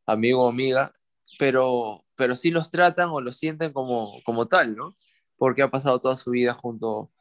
amigo 0.06 0.44
o 0.44 0.50
amiga, 0.50 0.94
pero, 1.38 2.06
pero 2.15 2.36
sí 2.36 2.52
los 2.52 2.69
tratan 2.69 3.10
o 3.10 3.21
los 3.21 3.38
sienten 3.38 3.74
como, 3.74 4.21
como 4.24 4.48
tal, 4.48 4.76
¿no? 4.76 4.93
Porque 5.38 5.62
ha 5.62 5.69
pasado 5.69 6.00
toda 6.00 6.15
su 6.15 6.32
vida 6.32 6.54
junto, 6.54 7.12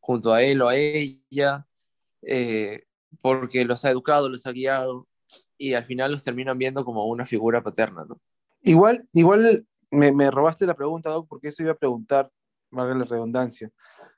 junto 0.00 0.32
a 0.32 0.42
él 0.42 0.62
o 0.62 0.68
a 0.68 0.76
ella, 0.76 1.66
eh, 2.22 2.84
porque 3.20 3.64
los 3.64 3.84
ha 3.84 3.90
educado, 3.90 4.28
los 4.28 4.46
ha 4.46 4.52
guiado 4.52 5.08
y 5.58 5.74
al 5.74 5.84
final 5.84 6.12
los 6.12 6.22
terminan 6.22 6.58
viendo 6.58 6.84
como 6.84 7.06
una 7.06 7.24
figura 7.24 7.62
paterna, 7.62 8.04
¿no? 8.08 8.20
Igual, 8.62 9.08
igual 9.12 9.66
me, 9.90 10.12
me 10.12 10.30
robaste 10.30 10.66
la 10.66 10.74
pregunta, 10.74 11.10
Doc, 11.10 11.28
porque 11.28 11.48
eso 11.48 11.62
iba 11.62 11.72
a 11.72 11.76
preguntar, 11.76 12.30
valga 12.70 12.94
la 12.94 13.04
redundancia. 13.04 13.70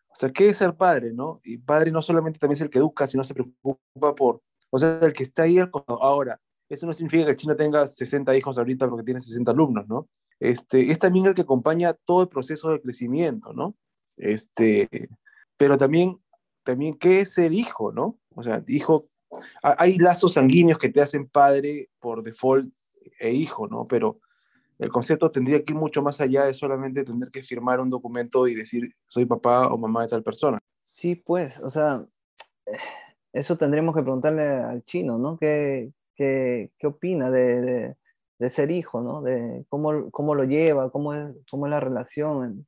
O 0.08 0.14
sea, 0.14 0.30
¿qué 0.30 0.48
es 0.48 0.56
ser 0.56 0.74
padre, 0.74 1.12
no? 1.12 1.40
Y 1.44 1.58
padre 1.58 1.90
no 1.90 2.00
solamente 2.00 2.38
también 2.38 2.56
es 2.56 2.62
el 2.62 2.70
que 2.70 2.78
educa, 2.78 3.06
sino 3.06 3.22
se 3.22 3.34
preocupa 3.34 4.14
por, 4.14 4.42
o 4.70 4.78
sea, 4.78 4.98
el 5.02 5.12
que 5.12 5.24
está 5.24 5.42
ahí 5.42 5.58
ahora. 6.00 6.40
Eso 6.68 6.86
no 6.86 6.92
significa 6.92 7.24
que 7.24 7.30
el 7.32 7.36
chino 7.36 7.56
tenga 7.56 7.86
60 7.86 8.36
hijos 8.36 8.58
ahorita 8.58 8.88
porque 8.88 9.04
tiene 9.04 9.20
60 9.20 9.50
alumnos, 9.50 9.86
¿no? 9.88 10.08
Este, 10.40 10.90
es 10.90 10.98
también 10.98 11.26
el 11.26 11.34
que 11.34 11.42
acompaña 11.42 11.94
todo 11.94 12.22
el 12.22 12.28
proceso 12.28 12.70
de 12.70 12.80
crecimiento, 12.80 13.52
¿no? 13.52 13.76
Este, 14.16 14.88
pero 15.56 15.78
también, 15.78 16.18
también, 16.62 16.98
¿qué 16.98 17.20
es 17.20 17.34
ser 17.34 17.52
hijo, 17.52 17.92
no? 17.92 18.18
O 18.34 18.42
sea, 18.42 18.62
hijo, 18.66 19.08
hay 19.62 19.98
lazos 19.98 20.34
sanguíneos 20.34 20.78
que 20.78 20.88
te 20.88 21.00
hacen 21.00 21.28
padre 21.28 21.88
por 22.00 22.22
default 22.22 22.72
e 23.18 23.32
hijo, 23.32 23.66
¿no? 23.68 23.86
Pero 23.86 24.20
el 24.78 24.90
concepto 24.90 25.30
tendría 25.30 25.64
que 25.64 25.72
ir 25.72 25.78
mucho 25.78 26.02
más 26.02 26.20
allá 26.20 26.44
de 26.44 26.54
solamente 26.54 27.04
tener 27.04 27.30
que 27.30 27.42
firmar 27.42 27.80
un 27.80 27.88
documento 27.88 28.46
y 28.46 28.54
decir 28.54 28.94
soy 29.04 29.24
papá 29.24 29.68
o 29.68 29.78
mamá 29.78 30.02
de 30.02 30.08
tal 30.08 30.22
persona. 30.22 30.58
Sí, 30.82 31.14
pues, 31.14 31.60
o 31.60 31.70
sea, 31.70 32.04
eso 33.32 33.56
tendríamos 33.56 33.94
que 33.94 34.02
preguntarle 34.02 34.46
al 34.46 34.84
chino, 34.84 35.18
¿no? 35.18 35.38
¿Qué, 35.38 35.92
qué, 36.16 36.70
qué 36.78 36.86
opina 36.86 37.30
de, 37.30 37.60
de, 37.60 37.96
de, 38.38 38.50
ser 38.50 38.70
hijo, 38.70 39.00
¿no? 39.00 39.22
De 39.22 39.64
cómo, 39.68 40.10
cómo 40.10 40.34
lo 40.34 40.44
lleva, 40.44 40.90
cómo 40.90 41.14
es, 41.14 41.36
cómo 41.50 41.66
es 41.66 41.70
la 41.70 41.80
relación. 41.80 42.66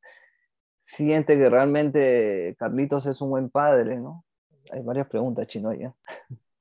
Siente 0.82 1.36
que 1.36 1.48
realmente 1.50 2.56
Carlitos 2.58 3.06
es 3.06 3.20
un 3.20 3.30
buen 3.30 3.50
padre, 3.50 3.96
¿no? 3.96 4.24
Hay 4.70 4.82
varias 4.82 5.06
preguntas, 5.06 5.46
chino, 5.46 5.72
ya. 5.72 5.94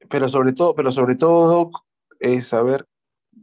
Pero 0.09 0.27
sobre 0.29 0.53
todo, 0.53 0.73
pero 0.73 0.91
sobre 0.91 1.15
todo, 1.15 1.71
es 2.19 2.47
saber 2.47 2.87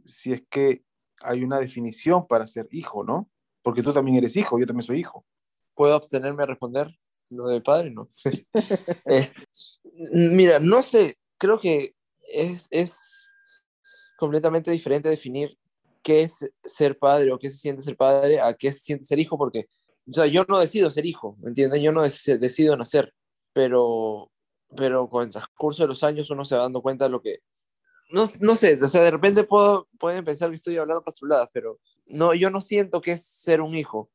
si 0.03 0.33
es 0.33 0.43
que 0.49 0.83
hay 1.21 1.43
una 1.43 1.59
definición 1.59 2.27
para 2.27 2.47
ser 2.47 2.67
hijo, 2.71 3.03
¿no? 3.03 3.29
Porque 3.61 3.81
tú 3.81 3.93
también 3.93 4.17
eres 4.17 4.35
hijo, 4.35 4.59
yo 4.59 4.65
también 4.65 4.83
soy 4.83 4.99
hijo. 4.99 5.25
¿Puedo 5.73 5.95
abstenerme 5.95 6.43
a 6.43 6.47
responder 6.47 6.89
lo 7.29 7.47
de 7.47 7.61
padre? 7.61 7.91
No. 7.91 8.09
eh, 9.05 9.31
mira, 10.13 10.59
no 10.59 10.81
sé, 10.81 11.17
creo 11.37 11.59
que 11.59 11.91
es, 12.31 12.67
es 12.71 13.24
completamente 14.17 14.71
diferente 14.71 15.09
definir 15.09 15.57
qué 16.03 16.21
es 16.21 16.49
ser 16.63 16.97
padre 16.97 17.31
o 17.31 17.39
qué 17.39 17.49
se 17.49 17.57
siente 17.57 17.81
ser 17.81 17.97
padre 17.97 18.39
a 18.39 18.53
qué 18.53 18.71
se 18.71 18.79
siente 18.79 19.05
ser 19.05 19.19
hijo, 19.19 19.37
porque, 19.37 19.67
o 20.07 20.13
sea, 20.13 20.27
yo 20.27 20.45
no 20.47 20.59
decido 20.59 20.91
ser 20.91 21.05
hijo, 21.05 21.35
¿me 21.41 21.49
entiendes? 21.49 21.81
Yo 21.81 21.91
no 21.91 22.03
decido 22.03 22.77
nacer, 22.77 23.13
pero, 23.53 24.31
pero 24.75 25.09
con 25.09 25.23
el 25.23 25.31
transcurso 25.31 25.83
de 25.83 25.87
los 25.87 26.03
años 26.03 26.29
uno 26.29 26.45
se 26.45 26.55
va 26.55 26.63
dando 26.63 26.81
cuenta 26.81 27.05
de 27.05 27.11
lo 27.11 27.21
que, 27.21 27.39
no, 28.11 28.25
no 28.39 28.55
sé, 28.55 28.79
o 28.81 28.87
sea, 28.87 29.01
de 29.01 29.11
repente 29.11 29.43
puedo, 29.43 29.87
pueden 29.99 30.23
pensar 30.23 30.49
que 30.49 30.55
estoy 30.55 30.77
hablando 30.77 31.03
pastuladas, 31.03 31.49
pero 31.51 31.79
no, 32.05 32.33
yo 32.33 32.49
no 32.49 32.61
siento 32.61 33.01
que 33.01 33.13
es 33.13 33.25
ser 33.25 33.61
un 33.61 33.75
hijo. 33.75 34.11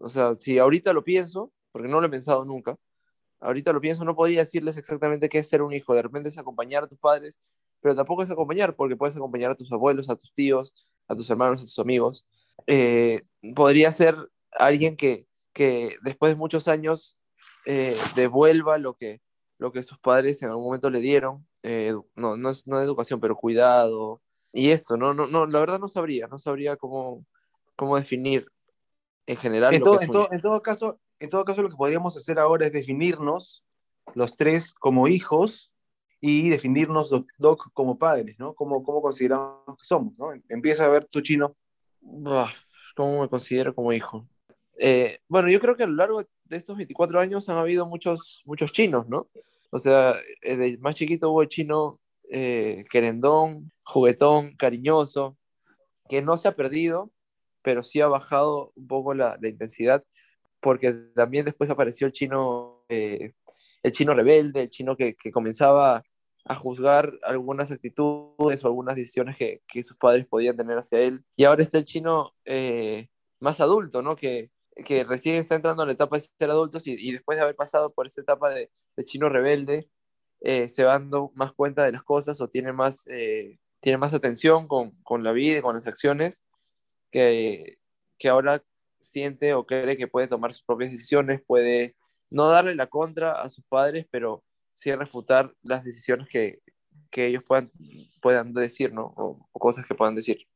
O 0.00 0.08
sea, 0.08 0.34
si 0.38 0.58
ahorita 0.58 0.92
lo 0.92 1.04
pienso, 1.04 1.52
porque 1.72 1.88
no 1.88 2.00
lo 2.00 2.06
he 2.06 2.10
pensado 2.10 2.44
nunca, 2.44 2.76
ahorita 3.40 3.72
lo 3.72 3.80
pienso, 3.80 4.04
no 4.04 4.14
podría 4.14 4.40
decirles 4.40 4.76
exactamente 4.76 5.28
qué 5.28 5.38
es 5.38 5.48
ser 5.48 5.62
un 5.62 5.72
hijo. 5.72 5.94
De 5.94 6.02
repente 6.02 6.28
es 6.28 6.38
acompañar 6.38 6.84
a 6.84 6.88
tus 6.88 6.98
padres, 6.98 7.40
pero 7.84 7.94
tampoco 7.94 8.22
es 8.22 8.30
acompañar, 8.30 8.74
porque 8.76 8.96
puedes 8.96 9.14
acompañar 9.14 9.50
a 9.50 9.54
tus 9.54 9.70
abuelos, 9.70 10.08
a 10.08 10.16
tus 10.16 10.32
tíos, 10.32 10.74
a 11.06 11.14
tus 11.14 11.28
hermanos, 11.28 11.60
a 11.60 11.64
tus 11.64 11.78
amigos. 11.78 12.26
Eh, 12.66 13.24
podría 13.54 13.92
ser 13.92 14.16
alguien 14.52 14.96
que, 14.96 15.26
que 15.52 15.94
después 16.00 16.32
de 16.32 16.36
muchos 16.36 16.66
años 16.66 17.18
eh, 17.66 17.94
devuelva 18.14 18.78
lo 18.78 18.94
que, 18.94 19.20
lo 19.58 19.70
que 19.70 19.82
sus 19.82 19.98
padres 19.98 20.42
en 20.42 20.48
algún 20.48 20.64
momento 20.64 20.88
le 20.88 21.00
dieron, 21.00 21.46
eh, 21.62 21.92
no, 22.16 22.38
no, 22.38 22.52
no 22.64 22.80
educación, 22.80 23.20
pero 23.20 23.36
cuidado, 23.36 24.22
y 24.50 24.70
eso, 24.70 24.96
no, 24.96 25.12
no, 25.12 25.26
no, 25.26 25.44
la 25.44 25.60
verdad 25.60 25.78
no 25.78 25.88
sabría, 25.88 26.26
no 26.26 26.38
sabría 26.38 26.76
cómo, 26.76 27.26
cómo 27.76 27.98
definir 27.98 28.46
en 29.26 29.36
general. 29.36 29.74
En, 29.74 29.82
todo, 29.82 30.00
en, 30.00 30.08
todo, 30.08 30.28
en, 30.32 30.40
todo, 30.40 30.62
caso, 30.62 31.00
en 31.20 31.28
todo 31.28 31.44
caso, 31.44 31.60
lo 31.60 31.68
que 31.68 31.76
podríamos 31.76 32.16
hacer 32.16 32.38
ahora 32.38 32.64
es 32.64 32.72
definirnos 32.72 33.62
los 34.14 34.36
tres 34.36 34.72
como 34.72 35.06
hijos 35.06 35.73
y 36.26 36.48
definirnos, 36.48 37.10
Doc, 37.10 37.28
doc 37.36 37.70
como 37.74 37.98
padres, 37.98 38.38
¿no? 38.38 38.54
¿Cómo, 38.54 38.82
¿Cómo, 38.82 39.02
consideramos 39.02 39.76
que 39.76 39.84
somos, 39.84 40.18
¿no? 40.18 40.32
Empieza 40.48 40.86
a 40.86 40.88
ver 40.88 41.04
tu 41.04 41.20
chino. 41.20 41.54
¿Cómo 42.96 43.20
me 43.20 43.28
considero 43.28 43.74
como 43.74 43.92
hijo? 43.92 44.26
Eh, 44.78 45.18
bueno, 45.28 45.50
yo 45.50 45.60
creo 45.60 45.76
que 45.76 45.82
a 45.82 45.86
lo 45.86 45.92
largo 45.92 46.22
de 46.44 46.56
estos 46.56 46.78
24 46.78 47.20
años 47.20 47.46
han 47.50 47.58
habido 47.58 47.84
muchos, 47.84 48.40
muchos 48.46 48.72
chinos, 48.72 49.06
¿no? 49.06 49.28
O 49.68 49.78
sea, 49.78 50.14
de 50.40 50.78
más 50.80 50.94
chiquito 50.94 51.30
hubo 51.30 51.42
el 51.42 51.48
chino 51.48 52.00
eh, 52.30 52.86
querendón, 52.90 53.70
juguetón, 53.84 54.56
cariñoso, 54.56 55.36
que 56.08 56.22
no 56.22 56.38
se 56.38 56.48
ha 56.48 56.56
perdido, 56.56 57.10
pero 57.60 57.82
sí 57.82 58.00
ha 58.00 58.08
bajado 58.08 58.72
un 58.76 58.86
poco 58.86 59.12
la, 59.12 59.36
la 59.42 59.48
intensidad, 59.50 60.02
porque 60.60 60.94
también 61.14 61.44
después 61.44 61.68
apareció 61.68 62.06
el 62.06 62.14
chino, 62.14 62.82
eh, 62.88 63.34
el 63.82 63.92
chino 63.92 64.14
rebelde, 64.14 64.62
el 64.62 64.70
chino 64.70 64.96
que, 64.96 65.14
que, 65.16 65.30
comenzaba 65.30 66.02
a 66.44 66.54
juzgar 66.54 67.12
algunas 67.22 67.70
actitudes 67.70 68.64
o 68.64 68.66
algunas 68.66 68.96
decisiones 68.96 69.36
que, 69.36 69.62
que, 69.66 69.82
sus 69.82 69.96
padres 69.96 70.26
podían 70.26 70.56
tener 70.56 70.76
hacia 70.76 71.00
él. 71.00 71.24
Y 71.36 71.44
ahora 71.44 71.62
está 71.62 71.78
el 71.78 71.84
chino 71.84 72.34
eh, 72.44 73.08
más 73.40 73.60
adulto, 73.60 74.02
¿no? 74.02 74.14
Que, 74.16 74.50
que 74.84 75.04
recién 75.04 75.36
está 75.36 75.54
entrando 75.54 75.82
en 75.82 75.88
la 75.88 75.94
etapa 75.94 76.16
de 76.16 76.20
ser 76.38 76.50
adultos 76.50 76.86
y, 76.86 77.12
después 77.12 77.38
de 77.38 77.44
haber 77.44 77.56
pasado 77.56 77.92
por 77.92 78.06
esa 78.06 78.20
etapa 78.20 78.50
de, 78.50 78.70
de 78.96 79.04
chino 79.04 79.28
rebelde, 79.28 79.88
eh, 80.40 80.68
se 80.68 80.84
va 80.84 80.92
dando 80.92 81.32
más 81.34 81.52
cuenta 81.52 81.84
de 81.84 81.92
las 81.92 82.02
cosas 82.02 82.40
o 82.40 82.48
tiene 82.48 82.72
más, 82.72 83.06
eh, 83.08 83.58
tiene 83.80 83.98
más 83.98 84.12
atención 84.12 84.68
con, 84.68 84.90
con, 85.02 85.24
la 85.24 85.32
vida 85.32 85.58
y 85.58 85.62
con 85.62 85.74
las 85.74 85.86
acciones, 85.86 86.44
que, 87.10 87.78
que 88.18 88.28
ahora 88.28 88.62
siente 89.00 89.54
o 89.54 89.64
cree 89.64 89.96
que 89.96 90.08
puede 90.08 90.28
tomar 90.28 90.52
sus 90.52 90.64
propias 90.64 90.92
decisiones, 90.92 91.42
puede 91.46 91.96
no 92.30 92.48
darle 92.48 92.74
la 92.74 92.88
contra 92.88 93.40
a 93.40 93.48
sus 93.48 93.64
padres, 93.66 94.06
pero 94.10 94.44
sí 94.74 94.94
refutar 94.94 95.54
las 95.62 95.84
decisiones 95.84 96.28
que, 96.28 96.60
que 97.10 97.26
ellos 97.26 97.42
puedan, 97.42 97.72
puedan 98.20 98.52
decir, 98.52 98.92
¿no? 98.92 99.14
O, 99.16 99.48
o, 99.50 99.58
cosas 99.58 99.86
que 99.86 99.94
puedan 99.94 100.14
decir. 100.14 100.46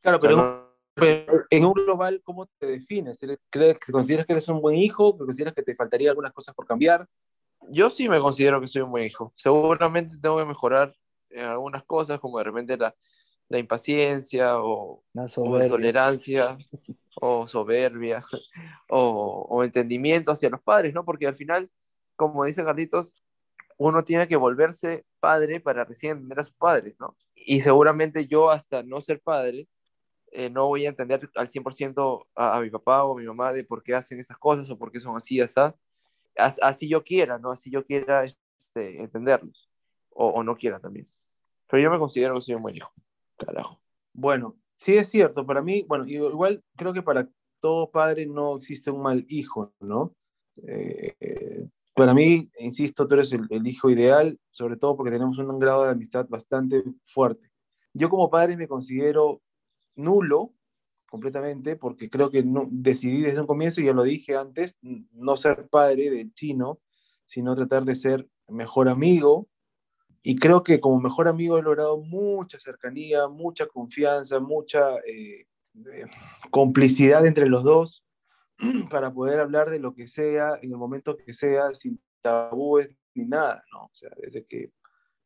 Claro, 0.00 0.18
pero, 0.18 0.34
o 0.34 0.36
sea, 0.36 0.44
no... 0.44 0.68
pero, 0.94 1.44
en 1.50 1.64
un 1.66 1.74
global, 1.74 2.22
¿cómo 2.24 2.46
te 2.58 2.66
defines? 2.66 3.20
¿Crees, 3.50 3.78
¿Consideras 3.92 4.24
que 4.24 4.32
eres 4.32 4.48
un 4.48 4.62
buen 4.62 4.76
hijo? 4.76 5.18
¿Consideras 5.18 5.54
que 5.54 5.62
te 5.62 5.74
faltaría 5.74 6.08
algunas 6.08 6.32
cosas 6.32 6.54
por 6.54 6.66
cambiar? 6.66 7.06
yo 7.70 7.90
sí 7.90 8.08
me 8.08 8.20
considero 8.20 8.60
que 8.60 8.66
soy 8.66 8.82
un 8.82 8.90
buen 8.90 9.04
hijo. 9.04 9.32
Seguramente 9.36 10.18
tengo 10.20 10.38
que 10.38 10.44
mejorar 10.44 10.94
en 11.30 11.44
algunas 11.44 11.84
cosas, 11.84 12.20
como 12.20 12.38
de 12.38 12.44
repente 12.44 12.76
la, 12.76 12.94
la 13.48 13.58
impaciencia 13.58 14.58
o 14.58 15.02
la 15.12 15.24
o 15.36 15.68
tolerancia 15.68 16.56
o 17.20 17.46
soberbia 17.46 18.22
o, 18.88 19.46
o, 19.48 19.64
entendimiento 19.64 20.32
hacia 20.32 20.50
los 20.50 20.62
padres, 20.62 20.94
¿no? 20.94 21.04
Porque 21.04 21.26
al 21.26 21.34
final, 21.34 21.70
como 22.16 22.44
dice 22.44 22.64
Carlitos, 22.64 23.16
uno 23.78 24.04
tiene 24.04 24.28
que 24.28 24.36
volverse 24.36 25.06
padre 25.20 25.60
para 25.60 25.84
recién 25.84 26.12
entender 26.12 26.40
a 26.40 26.44
sus 26.44 26.54
padres, 26.54 26.96
¿no? 26.98 27.16
Y 27.34 27.60
seguramente 27.62 28.26
yo 28.26 28.50
hasta 28.50 28.82
no 28.82 29.00
ser 29.00 29.20
padre, 29.20 29.68
eh, 30.32 30.50
no 30.50 30.66
voy 30.66 30.84
a 30.84 30.90
entender 30.90 31.30
al 31.36 31.48
100% 31.48 32.26
a, 32.34 32.58
a 32.58 32.60
mi 32.60 32.70
papá 32.70 33.04
o 33.04 33.16
a 33.16 33.20
mi 33.20 33.26
mamá 33.26 33.52
de 33.52 33.64
por 33.64 33.82
qué 33.82 33.94
hacen 33.94 34.20
esas 34.20 34.36
cosas 34.36 34.68
o 34.68 34.76
por 34.76 34.92
qué 34.92 35.00
son 35.00 35.16
así, 35.16 35.40
así 35.40 35.60
así 36.36 36.88
yo 36.88 37.02
quiera, 37.02 37.38
¿no? 37.38 37.50
Así 37.50 37.70
yo 37.70 37.84
quiera 37.84 38.24
este, 38.58 39.00
entenderlos, 39.00 39.70
o, 40.10 40.28
o, 40.28 40.42
no 40.42 40.56
quiera 40.56 40.80
también. 40.80 41.06
Pero 41.68 41.82
yo 41.82 41.90
me 41.90 41.98
considero 41.98 42.34
que 42.34 42.40
soy 42.42 42.54
un 42.54 42.62
buen 42.62 42.76
hijo, 42.76 42.92
carajo. 43.36 43.80
Bueno, 44.12 44.56
sí 44.76 44.96
es 44.96 45.08
cierto, 45.08 45.46
para 45.46 45.62
mí, 45.62 45.84
bueno, 45.88 46.04
igual 46.06 46.62
creo 46.76 46.92
que 46.92 47.02
para 47.02 47.28
todo 47.60 47.90
padre 47.90 48.26
no 48.26 48.56
existe 48.56 48.90
un 48.90 49.02
mal 49.02 49.24
hijo, 49.28 49.72
¿no? 49.80 50.14
Eh, 50.66 51.68
para 51.98 52.14
mí, 52.14 52.48
insisto, 52.60 53.08
tú 53.08 53.14
eres 53.14 53.32
el, 53.32 53.66
hijo 53.66 53.90
ideal, 53.90 54.38
sobre 54.52 54.76
todo 54.76 54.96
porque 54.96 55.10
tenemos 55.10 55.36
un 55.36 55.58
grado 55.58 55.84
de 55.84 55.90
amistad 55.90 56.26
bastante 56.28 56.84
fuerte. 57.04 57.50
Yo 57.92 58.08
como 58.08 58.30
padre 58.30 58.56
me 58.56 58.68
considero 58.68 59.42
nulo, 59.96 60.54
completamente, 61.10 61.74
porque 61.74 62.08
creo 62.08 62.30
que 62.30 62.44
no, 62.44 62.68
decidí 62.70 63.22
desde 63.22 63.40
un 63.40 63.48
comienzo, 63.48 63.80
y 63.80 63.86
ya 63.86 63.94
lo 63.94 64.04
dije 64.04 64.36
antes, 64.36 64.78
no 64.80 65.36
ser 65.36 65.68
padre 65.68 66.08
del 66.08 66.32
chino, 66.34 66.78
sino 67.24 67.56
tratar 67.56 67.84
de 67.84 67.96
ser 67.96 68.28
mejor 68.46 68.88
amigo. 68.88 69.48
Y 70.22 70.36
creo 70.36 70.62
que 70.62 70.78
como 70.78 71.00
mejor 71.00 71.26
amigo 71.26 71.58
he 71.58 71.62
logrado 71.62 71.98
mucha 71.98 72.60
cercanía, 72.60 73.26
mucha 73.26 73.66
confianza, 73.66 74.38
mucha 74.38 74.94
eh, 74.98 75.46
eh, 75.74 76.06
complicidad 76.50 77.26
entre 77.26 77.48
los 77.48 77.64
dos 77.64 78.04
para 78.90 79.12
poder 79.12 79.40
hablar 79.40 79.70
de 79.70 79.78
lo 79.78 79.94
que 79.94 80.08
sea, 80.08 80.58
en 80.62 80.70
el 80.72 80.76
momento 80.76 81.16
que 81.16 81.32
sea, 81.32 81.74
sin 81.74 82.00
tabúes 82.20 82.90
ni 83.14 83.26
nada, 83.26 83.62
¿no? 83.72 83.84
O 83.84 83.90
sea, 83.92 84.10
desde 84.16 84.44
que 84.46 84.72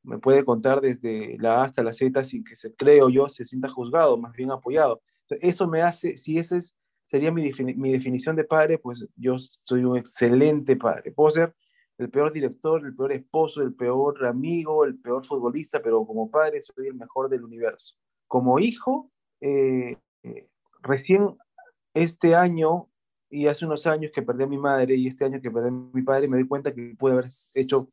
me 0.02 0.18
puede 0.18 0.44
contar 0.44 0.80
desde 0.80 1.36
la 1.38 1.60
A 1.60 1.64
hasta 1.64 1.82
la 1.82 1.92
Z 1.92 2.24
sin 2.24 2.44
que 2.44 2.56
se 2.56 2.74
creo 2.74 3.08
yo 3.08 3.28
se 3.28 3.44
sienta 3.44 3.68
juzgado, 3.68 4.16
más 4.16 4.32
bien 4.32 4.50
apoyado. 4.50 5.02
Eso 5.28 5.66
me 5.68 5.82
hace, 5.82 6.16
si 6.16 6.38
esa 6.38 6.56
es, 6.56 6.76
sería 7.06 7.32
mi, 7.32 7.42
defini 7.44 7.74
mi, 7.74 7.92
definición 7.92 8.36
de 8.36 8.44
padre, 8.44 8.78
pues 8.78 9.06
yo 9.16 9.36
soy 9.64 9.84
un 9.84 9.96
excelente 9.96 10.76
padre. 10.76 11.12
Puedo 11.12 11.30
ser 11.30 11.54
el 11.98 12.10
peor 12.10 12.32
director, 12.32 12.84
el 12.84 12.94
peor 12.94 13.12
esposo, 13.12 13.62
el 13.62 13.74
peor 13.74 14.26
amigo, 14.26 14.84
el 14.84 14.98
peor 14.98 15.24
futbolista, 15.24 15.80
pero 15.80 16.04
como 16.04 16.30
padre 16.30 16.60
soy 16.62 16.88
el 16.88 16.94
mejor 16.94 17.28
del 17.28 17.44
universo. 17.44 17.94
Como 18.26 18.58
hijo, 18.58 19.10
eh, 19.40 19.96
eh, 20.22 20.48
recién 20.82 21.36
este 21.94 22.34
año 22.34 22.88
y 23.32 23.46
hace 23.46 23.64
unos 23.64 23.86
años 23.86 24.12
que 24.12 24.22
perdí 24.22 24.44
a 24.44 24.46
mi 24.46 24.58
madre 24.58 24.94
y 24.94 25.08
este 25.08 25.24
año 25.24 25.40
que 25.40 25.50
perdí 25.50 25.68
a 25.68 25.70
mi 25.70 26.02
padre, 26.02 26.28
me 26.28 26.36
doy 26.36 26.46
cuenta 26.46 26.74
que 26.74 26.94
pude 26.98 27.14
haber 27.14 27.28
hecho 27.54 27.88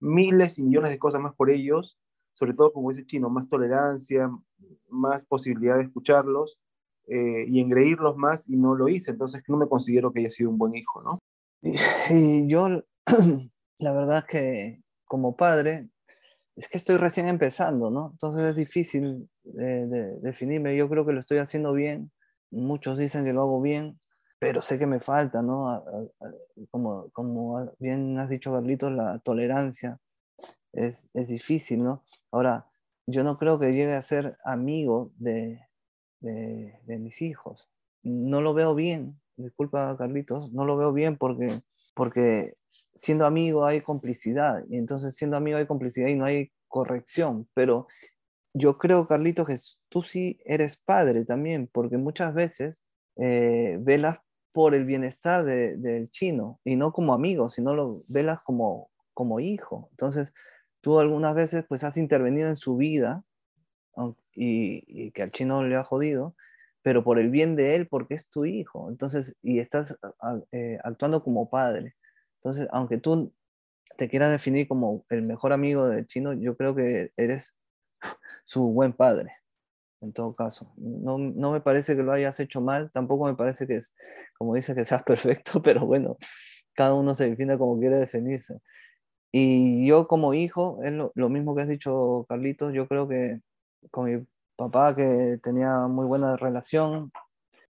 miles 0.00 0.58
y 0.58 0.62
millones 0.64 0.90
de 0.90 0.98
cosas 0.98 1.22
más 1.22 1.32
por 1.34 1.48
ellos, 1.48 1.96
sobre 2.34 2.54
todo 2.54 2.72
como 2.72 2.90
dice 2.90 3.06
Chino, 3.06 3.30
más 3.30 3.48
tolerancia, 3.48 4.28
más 4.88 5.24
posibilidad 5.24 5.76
de 5.76 5.84
escucharlos 5.84 6.58
eh, 7.06 7.44
y 7.48 7.60
engreírlos 7.60 8.16
más 8.16 8.48
y 8.48 8.56
no 8.56 8.74
lo 8.74 8.88
hice, 8.88 9.12
entonces 9.12 9.42
no 9.46 9.56
me 9.56 9.68
considero 9.68 10.12
que 10.12 10.20
haya 10.20 10.30
sido 10.30 10.50
un 10.50 10.58
buen 10.58 10.74
hijo, 10.74 11.02
¿no? 11.02 11.20
Y, 11.62 12.48
yo, 12.48 12.68
la 13.78 13.92
verdad 13.92 14.18
es 14.18 14.24
que 14.24 14.82
como 15.04 15.36
padre, 15.36 15.88
es 16.56 16.68
que 16.68 16.78
estoy 16.78 16.96
recién 16.96 17.28
empezando, 17.28 17.90
¿no? 17.90 18.10
Entonces 18.12 18.44
es 18.44 18.56
difícil 18.56 19.30
de, 19.44 20.18
definirme. 20.20 20.76
Yo 20.76 20.88
creo 20.88 21.06
que 21.06 21.12
lo 21.12 21.20
estoy 21.20 21.38
haciendo 21.38 21.72
bien. 21.72 22.10
Muchos 22.50 22.98
dicen 22.98 23.24
que 23.24 23.32
lo 23.32 23.42
hago 23.42 23.60
bien, 23.60 23.98
pero 24.40 24.62
sé 24.62 24.78
que 24.78 24.86
me 24.86 25.00
falta, 25.00 25.42
¿no? 25.42 25.84
como, 26.70 27.10
como 27.10 27.72
bien 27.78 28.18
has 28.18 28.30
dicho, 28.30 28.52
Carlitos, 28.52 28.90
la 28.90 29.18
tolerancia 29.18 30.00
es, 30.72 31.08
es 31.12 31.28
difícil, 31.28 31.84
¿no? 31.84 32.02
Ahora, 32.32 32.66
yo 33.06 33.22
no 33.22 33.36
creo 33.36 33.58
que 33.58 33.72
llegue 33.72 33.94
a 33.94 34.02
ser 34.02 34.38
amigo 34.42 35.12
de, 35.16 35.60
de, 36.20 36.98
mis 36.98 37.20
hijos. 37.20 37.68
No 38.02 38.40
lo 38.40 38.54
veo 38.54 38.74
bien, 38.74 39.20
disculpa 39.36 39.94
Carlitos, 39.98 40.50
no 40.52 40.64
lo 40.64 40.78
veo 40.78 40.94
bien 40.94 41.18
porque, 41.18 41.60
porque 41.94 42.54
siendo 42.94 43.26
amigo 43.26 43.66
hay 43.66 43.82
complicidad, 43.82 44.64
y 44.70 44.78
entonces 44.78 45.16
siendo 45.16 45.36
amigo 45.36 45.58
hay 45.58 45.66
complicidad 45.66 46.08
y 46.08 46.14
no 46.14 46.24
hay 46.24 46.50
corrección, 46.66 47.46
pero 47.52 47.88
yo 48.54 48.78
creo, 48.78 49.06
Carlitos, 49.06 49.46
que 49.46 49.56
tú 49.90 50.00
sí 50.00 50.40
eres 50.46 50.78
padre 50.78 51.26
también, 51.26 51.68
porque 51.70 51.98
muchas 51.98 52.32
veces 52.32 52.84
eh, 53.16 53.76
velas 53.80 54.18
por 54.52 54.74
el 54.74 54.84
bienestar 54.84 55.44
del 55.44 56.10
chino, 56.10 56.60
y 56.64 56.76
no 56.76 56.92
como 56.92 57.14
amigo, 57.14 57.50
sino 57.50 57.74
lo 57.74 57.96
velas 58.08 58.40
como, 58.42 58.90
como 59.14 59.40
hijo. 59.40 59.88
Entonces, 59.92 60.32
tú 60.80 60.98
algunas 60.98 61.34
veces 61.34 61.64
pues 61.68 61.84
has 61.84 61.96
intervenido 61.96 62.48
en 62.48 62.56
su 62.56 62.76
vida, 62.76 63.24
y, 64.34 64.84
y 64.86 65.10
que 65.10 65.22
al 65.22 65.32
chino 65.32 65.62
le 65.64 65.76
ha 65.76 65.84
jodido, 65.84 66.34
pero 66.82 67.04
por 67.04 67.18
el 67.18 67.30
bien 67.30 67.56
de 67.56 67.76
él, 67.76 67.88
porque 67.88 68.14
es 68.14 68.28
tu 68.28 68.44
hijo. 68.44 68.88
Entonces, 68.88 69.36
y 69.42 69.58
estás 69.58 69.98
eh, 70.52 70.78
actuando 70.82 71.22
como 71.22 71.50
padre. 71.50 71.96
Entonces, 72.36 72.68
aunque 72.72 72.98
tú 72.98 73.32
te 73.96 74.08
quieras 74.08 74.30
definir 74.30 74.66
como 74.66 75.04
el 75.10 75.22
mejor 75.22 75.52
amigo 75.52 75.88
de 75.88 76.06
Chino, 76.06 76.32
yo 76.32 76.56
creo 76.56 76.74
que 76.74 77.12
eres 77.16 77.54
su 78.44 78.72
buen 78.72 78.92
padre, 78.92 79.32
en 80.00 80.12
todo 80.12 80.34
caso. 80.34 80.72
No, 80.76 81.18
no 81.18 81.52
me 81.52 81.60
parece 81.60 81.96
que 81.96 82.02
lo 82.02 82.12
hayas 82.12 82.40
hecho 82.40 82.60
mal, 82.60 82.90
tampoco 82.92 83.26
me 83.26 83.34
parece 83.34 83.66
que, 83.66 83.74
es, 83.74 83.94
como 84.38 84.54
dice, 84.54 84.74
que 84.74 84.84
seas 84.84 85.02
perfecto, 85.02 85.62
pero 85.62 85.86
bueno, 85.86 86.16
cada 86.74 86.94
uno 86.94 87.14
se 87.14 87.30
define 87.30 87.58
como 87.58 87.78
quiere 87.78 87.98
definirse. 87.98 88.60
Y 89.32 89.86
yo 89.86 90.08
como 90.08 90.34
hijo, 90.34 90.80
es 90.84 90.92
lo, 90.92 91.12
lo 91.14 91.28
mismo 91.28 91.54
que 91.54 91.62
has 91.62 91.68
dicho, 91.68 92.26
Carlitos, 92.28 92.72
yo 92.74 92.88
creo 92.88 93.08
que 93.08 93.40
con 93.90 94.06
mi 94.06 94.26
papá 94.56 94.94
que 94.96 95.38
tenía 95.42 95.86
muy 95.88 96.06
buena 96.06 96.36
relación 96.36 97.12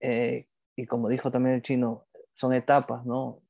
eh, 0.00 0.46
y 0.76 0.86
como 0.86 1.08
dijo 1.08 1.30
también 1.30 1.56
el 1.56 1.62
chino, 1.62 2.06
son 2.32 2.54
etapas, 2.54 3.04
¿no? 3.04 3.42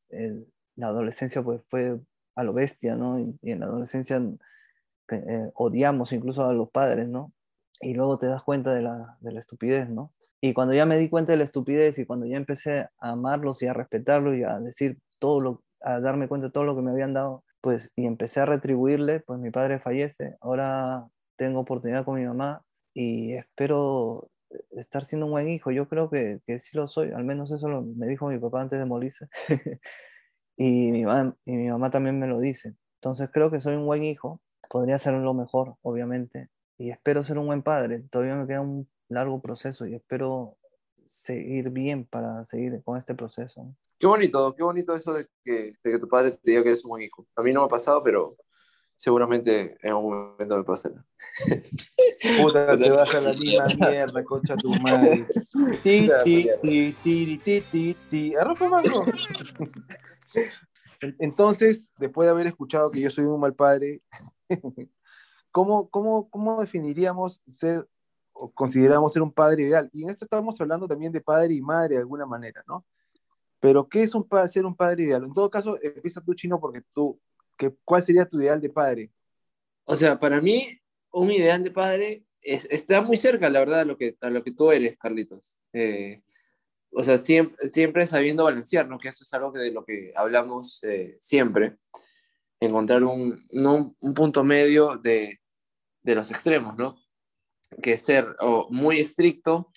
la 0.76 0.86
adolescencia 0.88 1.42
pues 1.42 1.60
fue 1.68 1.98
a 2.34 2.42
lo 2.42 2.54
bestia, 2.54 2.96
¿no? 2.96 3.20
Y, 3.20 3.36
en 3.42 3.60
la 3.60 3.66
adolescencia 3.66 4.22
eh, 5.10 5.50
odiamos 5.54 6.12
incluso 6.12 6.46
a 6.46 6.52
los 6.54 6.70
padres, 6.70 7.08
¿no? 7.08 7.32
Y 7.80 7.94
luego 7.94 8.18
te 8.18 8.26
das 8.26 8.42
cuenta 8.42 8.72
de 8.74 8.82
la, 8.82 9.16
de 9.20 9.32
la 9.32 9.40
estupidez, 9.40 9.88
¿no? 9.88 10.12
Y 10.40 10.52
cuando 10.52 10.74
ya 10.74 10.86
me 10.86 10.98
di 10.98 11.08
cuenta 11.08 11.32
de 11.32 11.38
la 11.38 11.44
estupidez 11.44 11.98
y 11.98 12.06
cuando 12.06 12.26
ya 12.26 12.36
empecé 12.36 12.88
a 12.98 13.10
amarlos 13.10 13.62
y 13.62 13.66
a 13.66 13.74
respetarlos 13.74 14.36
y 14.36 14.44
a 14.44 14.58
decir 14.60 14.98
todo 15.18 15.40
lo, 15.40 15.62
a 15.80 16.00
darme 16.00 16.28
cuenta 16.28 16.48
de 16.48 16.52
todo 16.52 16.64
lo 16.64 16.76
que 16.76 16.82
me 16.82 16.92
habían 16.92 17.14
dado, 17.14 17.44
pues 17.60 17.90
y 17.96 18.06
empecé 18.06 18.40
a 18.40 18.46
retribuirle, 18.46 19.20
pues 19.20 19.40
mi 19.40 19.50
padre 19.50 19.80
fallece, 19.80 20.36
ahora 20.40 21.08
tengo 21.36 21.60
oportunidad 21.60 22.04
con 22.04 22.16
mi 22.16 22.26
mamá 22.26 22.62
y 22.94 23.32
espero 23.34 24.30
estar 24.72 25.04
siendo 25.04 25.26
un 25.26 25.32
buen 25.32 25.48
hijo. 25.48 25.70
Yo 25.70 25.88
creo 25.88 26.08
que, 26.10 26.40
que 26.46 26.58
sí 26.58 26.76
lo 26.76 26.88
soy, 26.88 27.12
al 27.12 27.24
menos 27.24 27.50
eso 27.52 27.68
me 27.68 28.06
dijo 28.06 28.28
mi 28.28 28.38
papá 28.38 28.60
antes 28.62 28.78
de 28.78 28.86
morirse. 28.86 29.28
y, 30.56 30.90
mi 30.92 31.02
y 31.44 31.52
mi 31.56 31.68
mamá 31.70 31.90
también 31.90 32.18
me 32.18 32.26
lo 32.26 32.40
dice. 32.40 32.74
Entonces 32.96 33.30
creo 33.32 33.50
que 33.50 33.60
soy 33.60 33.76
un 33.76 33.86
buen 33.86 34.04
hijo, 34.04 34.40
podría 34.68 34.98
ser 34.98 35.14
lo 35.14 35.34
mejor, 35.34 35.76
obviamente, 35.82 36.48
y 36.78 36.90
espero 36.90 37.22
ser 37.22 37.38
un 37.38 37.46
buen 37.46 37.62
padre. 37.62 38.04
Todavía 38.10 38.36
me 38.36 38.46
queda 38.46 38.60
un 38.60 38.88
largo 39.08 39.42
proceso 39.42 39.86
y 39.86 39.94
espero 39.94 40.56
seguir 41.04 41.70
bien 41.70 42.04
para 42.04 42.44
seguir 42.44 42.80
con 42.84 42.96
este 42.96 43.14
proceso. 43.14 43.74
Qué 43.98 44.06
bonito, 44.06 44.54
qué 44.54 44.62
bonito 44.62 44.94
eso 44.94 45.12
de 45.12 45.26
que, 45.44 45.72
de 45.82 45.92
que 45.92 45.98
tu 45.98 46.08
padre 46.08 46.30
te 46.30 46.50
diga 46.50 46.62
que 46.62 46.68
eres 46.68 46.84
un 46.84 46.90
buen 46.90 47.02
hijo. 47.02 47.26
A 47.34 47.42
mí 47.42 47.52
no 47.52 47.60
me 47.60 47.66
ha 47.66 47.68
pasado, 47.68 48.02
pero 48.02 48.36
seguramente 48.94 49.76
en 49.82 49.94
un 49.94 50.04
momento 50.04 50.56
me 50.56 50.64
pasará. 50.64 51.04
Puta, 52.40 52.76
te 52.78 52.90
vas 52.90 53.14
a 53.14 53.20
la 53.20 53.32
misma 53.32 53.66
mierda, 53.66 54.24
concha 54.24 54.54
tu 54.56 54.72
madre. 54.74 55.26
Ti, 55.82 56.10
ti, 56.24 56.48
ti, 56.62 56.92
ti, 57.02 57.38
ti, 57.38 57.60
ti, 57.72 57.96
ti. 58.08 58.32
Entonces, 61.18 61.92
después 61.98 62.26
de 62.26 62.30
haber 62.30 62.46
escuchado 62.46 62.90
que 62.90 63.00
yo 63.00 63.10
soy 63.10 63.24
un 63.24 63.40
mal 63.40 63.54
padre, 63.54 64.00
¿cómo, 65.50 65.88
cómo, 65.90 66.28
cómo 66.30 66.60
definiríamos 66.60 67.42
ser 67.46 67.86
o 68.32 68.50
consideramos 68.50 69.12
ser 69.12 69.22
un 69.22 69.32
padre 69.32 69.64
ideal? 69.64 69.90
Y 69.92 70.04
en 70.04 70.10
esto 70.10 70.24
estamos 70.24 70.60
hablando 70.60 70.86
también 70.86 71.12
de 71.12 71.20
padre 71.20 71.54
y 71.54 71.60
madre 71.60 71.94
de 71.94 72.00
alguna 72.00 72.26
manera, 72.26 72.62
¿no? 72.66 72.84
Pero, 73.60 73.88
¿qué 73.88 74.02
es 74.02 74.14
un, 74.14 74.26
ser 74.48 74.64
un 74.64 74.76
padre 74.76 75.02
ideal? 75.04 75.24
En 75.24 75.34
todo 75.34 75.50
caso, 75.50 75.78
empieza 75.82 76.20
tú, 76.20 76.34
Chino, 76.34 76.60
porque 76.60 76.82
tú 76.94 77.20
¿cuál 77.84 78.02
sería 78.02 78.26
tu 78.26 78.40
ideal 78.40 78.60
de 78.60 78.70
padre? 78.70 79.10
O 79.84 79.96
sea, 79.96 80.18
para 80.18 80.40
mí, 80.40 80.80
un 81.10 81.30
ideal 81.30 81.64
de 81.64 81.70
padre 81.70 82.24
está 82.42 83.00
muy 83.00 83.16
cerca, 83.16 83.48
la 83.48 83.60
verdad, 83.60 83.80
a 83.80 83.84
lo 83.84 83.96
que, 83.96 84.16
a 84.20 84.30
lo 84.30 84.42
que 84.44 84.52
tú 84.52 84.70
eres, 84.70 84.96
Carlitos. 84.96 85.58
Eh, 85.72 86.22
o 86.92 87.02
sea, 87.02 87.18
siempre, 87.18 87.68
siempre 87.68 88.06
sabiendo 88.06 88.44
balancear, 88.44 88.88
¿no? 88.88 88.98
Que 88.98 89.08
eso 89.08 89.24
es 89.24 89.34
algo 89.34 89.52
que 89.52 89.58
de 89.58 89.72
lo 89.72 89.84
que 89.84 90.12
hablamos 90.14 90.82
eh, 90.84 91.16
siempre. 91.18 91.76
Encontrar 92.60 93.04
un, 93.04 93.44
un, 93.52 94.14
punto 94.14 94.42
medio 94.42 94.96
de, 94.96 95.40
de, 96.02 96.14
los 96.14 96.30
extremos, 96.30 96.76
¿no? 96.76 96.96
Que 97.82 97.98
ser 97.98 98.36
o 98.40 98.68
muy 98.70 98.98
estricto 98.98 99.70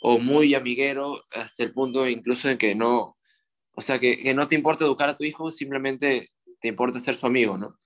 o 0.00 0.18
muy 0.18 0.54
amiguero 0.54 1.22
hasta 1.32 1.62
el 1.62 1.72
punto 1.72 2.08
incluso 2.08 2.48
en 2.48 2.58
que 2.58 2.74
no, 2.74 3.16
o 3.74 3.82
sea, 3.82 3.98
que, 3.98 4.22
que 4.22 4.34
no 4.34 4.48
te 4.48 4.54
importa 4.54 4.84
educar 4.84 5.08
a 5.08 5.16
tu 5.16 5.24
hijo, 5.24 5.50
simplemente 5.50 6.32
te 6.60 6.68
importa 6.68 6.98
ser 6.98 7.16
su 7.16 7.26
amigo, 7.26 7.58
¿no? 7.58 7.76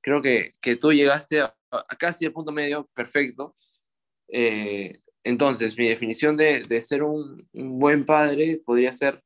Creo 0.00 0.22
que, 0.22 0.54
que 0.60 0.76
tú 0.76 0.92
llegaste 0.92 1.40
a, 1.40 1.54
casi 1.98 2.24
el 2.24 2.32
punto 2.32 2.52
medio 2.52 2.88
perfecto. 2.94 3.54
Eh, 4.28 5.00
entonces, 5.24 5.76
mi 5.78 5.88
definición 5.88 6.36
de, 6.36 6.62
de 6.62 6.80
ser 6.80 7.02
un, 7.02 7.48
buen 7.52 8.04
padre 8.04 8.60
podría 8.64 8.92
ser 8.92 9.22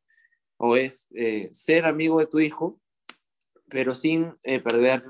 o 0.59 0.77
es 0.77 1.09
eh, 1.15 1.49
ser 1.53 1.85
amigo 1.87 2.19
de 2.19 2.27
tu 2.27 2.41
hijo, 2.41 2.81
pero 3.69 3.95
sin 3.95 4.33
eh, 4.45 4.61
perder, 4.61 5.05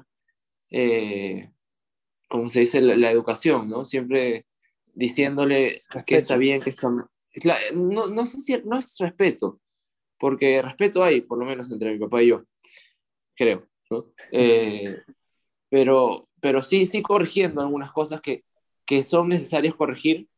como 2.29 2.49
se 2.49 2.61
dice, 2.61 2.81
la, 2.81 3.11
educación, 3.11 3.69
¿no? 3.69 3.85
Siempre 3.85 4.47
diciéndole 4.95 5.83
que 6.07 6.17
está 6.17 6.37
bien, 6.37 6.61
que 6.61 6.71
está 6.71 6.91
mal. 6.91 7.07
No, 7.75 8.07
no 8.07 8.27
sé 8.27 8.41
si 8.41 8.57
no 8.65 8.79
es 8.79 8.97
respeto, 8.99 9.61
porque 10.19 10.63
respeto 10.63 11.05
hay, 11.05 11.21
por 11.21 11.39
lo 11.39 11.45
menos 11.45 11.71
entre 11.71 11.93
mi 11.93 11.99
papá 11.99 12.23
y 12.23 12.29
yo, 12.29 12.45
creo. 13.35 13.69
Eh, 14.33 14.85
pero, 15.69 16.29
pero 16.41 16.63
sí, 16.63 16.87
sí 16.87 17.03
corrigiendo 17.03 17.61
algunas 17.61 17.93
cosas 17.93 18.21
que, 18.21 18.45
que 18.85 19.05
son 19.05 19.29
necesarias 19.29 19.75
corregir, 19.75 20.29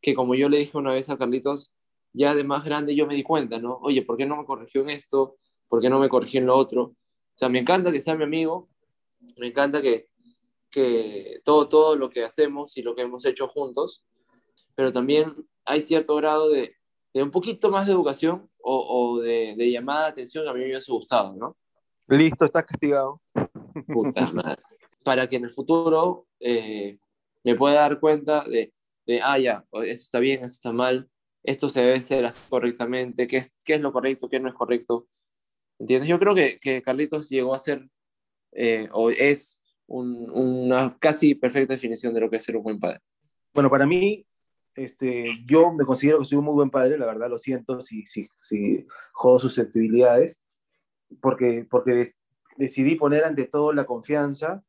que 0.00 0.14
como 0.14 0.34
yo 0.34 0.48
le 0.48 0.58
dije 0.58 0.78
una 0.78 0.92
vez 0.92 1.10
a 1.10 1.18
Carlitos, 1.18 1.72
ya 2.12 2.34
de 2.34 2.44
más 2.44 2.64
grande 2.64 2.96
yo 2.96 3.06
me 3.06 3.14
di 3.14 3.22
cuenta, 3.22 3.58
¿no? 3.58 3.76
Oye, 3.82 4.02
¿por 4.02 4.16
qué 4.16 4.24
no 4.24 4.36
me 4.36 4.44
corrigió 4.44 4.82
en 4.82 4.90
esto? 4.90 5.36
¿Por 5.68 5.82
qué 5.82 5.90
no 5.90 6.00
me 6.00 6.08
corrigió 6.08 6.40
en 6.40 6.46
lo 6.46 6.56
otro? 6.56 6.94
O 7.36 7.38
sea, 7.38 7.50
me 7.50 7.58
encanta 7.58 7.92
que 7.92 8.00
sea 8.00 8.16
mi 8.16 8.24
amigo, 8.24 8.70
me 9.36 9.48
encanta 9.48 9.82
que, 9.82 10.08
que 10.70 11.40
todo, 11.44 11.68
todo 11.68 11.94
lo 11.94 12.08
que 12.08 12.24
hacemos 12.24 12.76
y 12.78 12.82
lo 12.82 12.94
que 12.94 13.02
hemos 13.02 13.26
hecho 13.26 13.46
juntos, 13.46 14.02
pero 14.74 14.90
también 14.90 15.34
hay 15.66 15.82
cierto 15.82 16.16
grado 16.16 16.48
de, 16.48 16.76
de 17.12 17.22
un 17.22 17.30
poquito 17.30 17.70
más 17.70 17.86
de 17.86 17.92
educación 17.92 18.50
o, 18.58 19.14
o 19.14 19.20
de, 19.20 19.54
de, 19.54 19.70
llamada 19.70 20.04
de 20.04 20.10
atención 20.12 20.44
que 20.44 20.50
a 20.50 20.54
mí 20.54 20.60
me 20.60 20.66
hubiese 20.66 20.90
gustado, 20.90 21.34
¿no? 21.36 21.56
Listo, 22.08 22.46
estás 22.46 22.64
castigado. 22.64 23.20
Puta 23.86 24.32
madre. 24.32 24.62
Para 25.04 25.28
que 25.28 25.36
en 25.36 25.44
el 25.44 25.50
futuro 25.50 26.26
eh, 26.40 26.98
me 27.44 27.54
pueda 27.54 27.80
dar 27.80 28.00
cuenta 28.00 28.44
de, 28.44 28.72
de, 29.06 29.20
ah, 29.22 29.38
ya, 29.38 29.66
esto 29.72 30.04
está 30.04 30.20
bien, 30.20 30.44
esto 30.44 30.56
está 30.56 30.72
mal, 30.72 31.10
esto 31.42 31.68
se 31.68 31.82
debe 31.82 31.94
hacer 31.94 32.24
así 32.24 32.48
correctamente, 32.48 33.26
qué 33.26 33.36
es, 33.38 33.52
qué 33.64 33.74
es 33.74 33.80
lo 33.80 33.92
correcto, 33.92 34.28
qué 34.28 34.40
no 34.40 34.48
es 34.48 34.54
correcto. 34.54 35.06
¿Entiendes? 35.78 36.08
Yo 36.08 36.18
creo 36.18 36.34
que, 36.34 36.58
que 36.60 36.82
Carlitos 36.82 37.28
llegó 37.28 37.54
a 37.54 37.58
ser 37.58 37.88
eh, 38.52 38.88
o 38.92 39.10
es 39.10 39.60
una 39.86 40.96
casi 40.98 41.34
perfecta 41.34 41.74
definición 41.74 42.12
de 42.14 42.20
lo 42.20 42.30
que 42.30 42.36
es 42.36 42.44
ser 42.44 42.56
un 42.56 42.64
buen 42.64 42.80
padre? 42.80 43.00
Bueno, 43.52 43.70
para 43.70 43.86
mí, 43.86 44.26
este, 44.74 45.26
yo 45.46 45.72
me 45.72 45.84
considero 45.84 46.18
que 46.18 46.24
soy 46.24 46.38
un 46.38 46.46
muy 46.46 46.54
buen 46.54 46.70
padre, 46.70 46.98
la 46.98 47.06
verdad 47.06 47.30
lo 47.30 47.38
siento 47.38 47.80
si, 47.80 48.04
si, 48.06 48.28
si 48.40 48.86
jodo 49.12 49.38
susceptibilidades, 49.38 50.42
porque, 51.20 51.66
porque 51.70 52.06
decidí 52.56 52.96
poner 52.96 53.24
ante 53.24 53.46
todo 53.46 53.72
la 53.72 53.84
confianza 53.84 54.62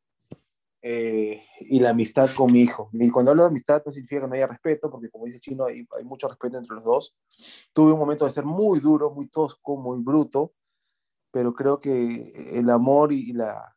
eh, 0.82 1.44
y 1.62 1.80
la 1.80 1.90
amistad 1.90 2.30
con 2.36 2.52
mi 2.52 2.62
hijo. 2.62 2.90
Y 2.94 3.10
cuando 3.10 3.32
hablo 3.32 3.44
de 3.44 3.50
amistad 3.50 3.82
no 3.86 3.92
significa 3.92 4.22
que 4.22 4.28
no 4.28 4.36
haya 4.36 4.48
respeto, 4.48 4.92
porque 4.92 5.10
como 5.10 5.26
dice 5.26 5.40
Chino, 5.40 5.66
hay, 5.66 5.86
hay 5.98 6.04
mucho 6.04 6.28
respeto 6.28 6.58
entre 6.58 6.76
los 6.76 6.84
dos. 6.84 7.16
Tuve 7.74 7.94
un 7.94 8.00
momento 8.00 8.26
de 8.26 8.32
ser 8.32 8.46
muy 8.46 8.80
duro, 8.80 9.12
muy 9.12 9.28
tosco, 9.28 9.78
muy 9.78 10.02
bruto, 10.04 10.54
pero 11.32 11.54
creo 11.54 11.80
que 11.80 12.24
el 12.54 12.70
amor 12.70 13.14
y 13.14 13.34
la 13.34 13.76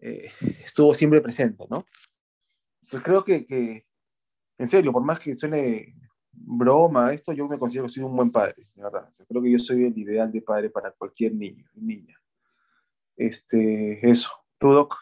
eh, 0.00 0.30
estuvo 0.62 0.94
siempre 0.94 1.20
presente, 1.20 1.64
¿no? 1.70 1.86
Entonces 2.82 3.04
creo 3.04 3.24
que, 3.24 3.46
que, 3.46 3.86
en 4.58 4.66
serio, 4.66 4.92
por 4.92 5.02
más 5.02 5.18
que 5.18 5.34
suene 5.34 5.94
broma 6.32 7.12
esto, 7.12 7.32
yo 7.32 7.48
me 7.48 7.58
considero 7.58 7.86
que 7.86 7.92
soy 7.92 8.02
un 8.02 8.14
buen 8.14 8.30
padre, 8.30 8.68
de 8.74 8.82
verdad. 8.82 9.10
creo 9.28 9.42
que 9.42 9.50
yo 9.50 9.58
soy 9.58 9.84
el 9.84 9.98
ideal 9.98 10.30
de 10.30 10.42
padre 10.42 10.70
para 10.70 10.92
cualquier 10.92 11.34
niño 11.34 11.66
y 11.74 11.80
niña. 11.80 12.20
Este, 13.16 14.08
eso. 14.08 14.30
¿Tú, 14.58 14.72
Doc? 14.72 14.94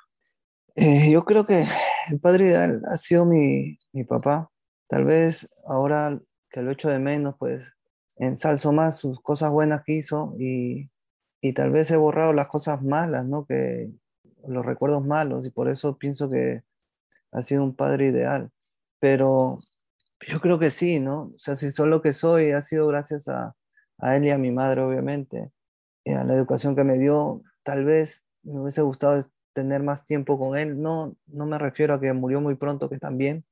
Eh, 0.77 1.11
yo 1.11 1.25
creo 1.25 1.47
que 1.47 1.65
el 2.11 2.21
padre 2.21 2.47
ideal 2.47 2.83
ha 2.87 2.97
sido 2.97 3.25
mi, 3.25 3.79
mi 3.93 4.05
papá. 4.05 4.51
Tal 4.87 5.05
vez 5.05 5.49
ahora 5.67 6.21
que 6.51 6.63
lo 6.63 6.71
echo 6.71 6.89
de 6.89 6.99
menos, 6.99 7.35
pues 7.39 7.73
ensalzo 8.17 8.73
más 8.73 8.99
sus 8.99 9.21
cosas 9.21 9.51
buenas 9.51 9.83
que 9.85 9.95
hizo 9.95 10.35
y, 10.39 10.89
y 11.45 11.53
tal 11.53 11.71
vez 11.71 11.91
he 11.91 11.97
borrado 11.99 12.33
las 12.33 12.49
cosas 12.49 12.83
malas, 12.83 13.27
¿no? 13.27 13.45
Que 13.45 13.91
los 14.49 14.65
recuerdos 14.65 15.05
malos 15.05 15.45
y 15.45 15.51
por 15.51 15.69
eso 15.69 15.99
pienso 15.99 16.31
que 16.31 16.63
ha 17.33 17.43
sido 17.43 17.63
un 17.63 17.77
padre 17.77 18.07
ideal. 18.07 18.51
Pero 18.99 19.59
yo 20.27 20.41
creo 20.41 20.59
que 20.59 20.71
sí, 20.71 21.01
¿no? 21.01 21.33
O 21.35 21.39
sea, 21.39 21.55
si 21.55 21.71
soy 21.71 21.91
lo 21.91 22.01
que 22.01 22.15
soy, 22.15 22.53
ha 22.53 22.63
sido 22.63 22.87
gracias 22.87 23.29
a, 23.29 23.55
a 23.99 24.17
él 24.17 24.25
y 24.25 24.31
a 24.31 24.39
mi 24.39 24.53
madre, 24.53 24.81
obviamente, 24.81 25.53
y 26.03 26.13
a 26.13 26.25
la 26.25 26.33
educación 26.33 26.75
que 26.75 26.85
me 26.85 26.97
dio. 26.97 27.43
Tal 27.63 27.85
vez 27.85 28.25
me 28.43 28.61
hubiese 28.61 28.81
gustado 28.81 29.21
tener 29.53 29.83
más 29.83 30.07
tiempo 30.07 30.39
con 30.39 30.57
él. 30.57 30.81
No, 30.81 31.15
no 31.27 31.45
me 31.45 31.59
refiero 31.59 31.93
a 31.93 32.01
que 32.01 32.15
murió 32.15 32.41
muy 32.41 32.55
pronto, 32.55 32.89
que 32.89 32.99
también, 32.99 33.45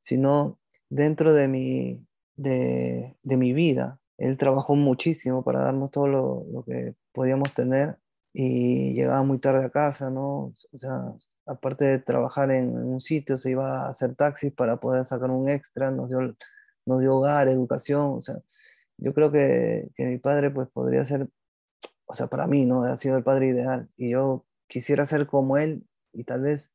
sino 0.00 0.58
dentro 0.88 1.34
de 1.34 1.46
mi, 1.48 2.06
de, 2.36 3.18
de 3.22 3.36
mi 3.36 3.52
vida. 3.52 4.00
Él 4.24 4.38
trabajó 4.38 4.74
muchísimo 4.74 5.44
para 5.44 5.62
darnos 5.64 5.90
todo 5.90 6.08
lo, 6.08 6.46
lo, 6.50 6.64
que 6.64 6.94
podíamos 7.12 7.52
tener 7.52 7.98
y 8.32 8.94
llegaba 8.94 9.22
muy 9.22 9.38
tarde 9.38 9.66
a 9.66 9.70
casa, 9.70 10.08
¿no? 10.10 10.54
O 10.72 10.76
sea, 10.76 11.12
aparte 11.46 11.84
de 11.84 11.98
trabajar 11.98 12.50
en, 12.50 12.74
un 12.74 13.00
sitio, 13.02 13.36
se 13.36 13.50
iba 13.50 13.82
a 13.84 13.90
hacer 13.90 14.14
taxis 14.14 14.50
para 14.52 14.78
poder 14.78 15.04
sacar 15.04 15.30
un 15.30 15.50
extra, 15.50 15.90
nos 15.90 16.08
dio, 16.08 16.34
nos 16.86 17.00
dio 17.00 17.16
hogar, 17.16 17.48
educación, 17.48 18.14
o 18.16 18.22
sea, 18.22 18.36
yo 18.96 19.12
creo 19.12 19.30
que, 19.30 19.90
que 19.94 20.06
mi 20.06 20.16
padre 20.16 20.50
pues 20.50 20.68
podría 20.68 21.04
ser, 21.04 21.28
o 22.06 22.14
sea, 22.14 22.28
para 22.28 22.46
mí, 22.46 22.64
¿no? 22.64 22.84
Ha 22.84 22.96
sido 22.96 23.18
el 23.18 23.24
padre 23.24 23.48
ideal 23.48 23.90
y 23.96 24.10
yo 24.10 24.46
quisiera 24.68 25.04
ser 25.04 25.26
como 25.26 25.58
él 25.58 25.86
y 26.14 26.24
tal 26.24 26.40
vez 26.42 26.72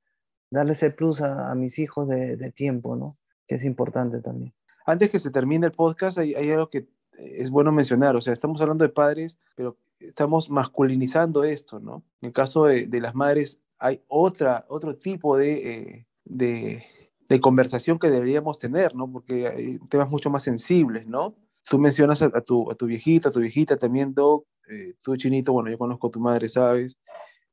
darle 0.51 0.73
ese 0.73 0.91
plus 0.91 1.21
a, 1.21 1.49
a 1.49 1.55
mis 1.55 1.79
hijos 1.79 2.07
de, 2.07 2.35
de, 2.35 2.51
tiempo, 2.51 2.95
¿no? 2.95 3.17
Que 3.47 3.55
es 3.55 3.65
importante 3.65 4.21
también. 4.21 4.53
Antes 4.85 5.09
que 5.09 5.19
se 5.19 5.31
termine 5.31 5.65
el 5.67 5.73
podcast, 5.73 6.19
hay, 6.19 6.35
hay, 6.35 6.51
algo 6.51 6.69
que 6.69 6.87
es 7.21 7.49
bueno 7.49 7.71
mencionar, 7.71 8.15
o 8.15 8.21
sea, 8.21 8.33
estamos 8.33 8.61
hablando 8.61 8.83
de 8.83 8.89
padres, 8.89 9.37
pero 9.55 9.77
estamos 9.99 10.49
masculinizando 10.49 11.43
esto, 11.43 11.79
¿no? 11.79 12.03
En 12.21 12.27
el 12.27 12.33
caso 12.33 12.65
de, 12.65 12.87
las 12.99 13.15
madres, 13.15 13.59
hay 13.77 14.01
otra, 14.07 14.65
otro 14.69 14.95
tipo 14.95 15.37
de, 15.37 15.71
eh, 15.71 16.07
de, 16.25 16.83
de, 17.27 17.39
conversación 17.39 17.99
que 17.99 18.09
deberíamos 18.09 18.57
tener, 18.57 18.95
¿no? 18.95 19.11
Porque 19.11 19.47
hay 19.47 19.79
temas 19.89 20.09
mucho 20.09 20.29
más 20.29 20.43
sensibles, 20.43 21.05
¿no? 21.07 21.35
Tú 21.69 21.77
mencionas 21.77 22.21
a, 22.21 22.41
tu, 22.41 22.71
a 22.71 22.75
tu 22.75 22.85
viejita, 22.85 23.29
a 23.29 23.31
tu 23.31 23.39
viejita 23.39 23.77
también, 23.77 24.13
Doc, 24.13 24.45
eh, 24.69 24.95
tú, 25.03 25.15
Chinito, 25.17 25.53
bueno, 25.53 25.69
yo 25.69 25.77
conozco 25.77 26.07
a 26.07 26.11
tu 26.11 26.19
madre, 26.19 26.47
¿sabes? 26.49 26.97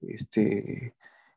este, 0.00 0.94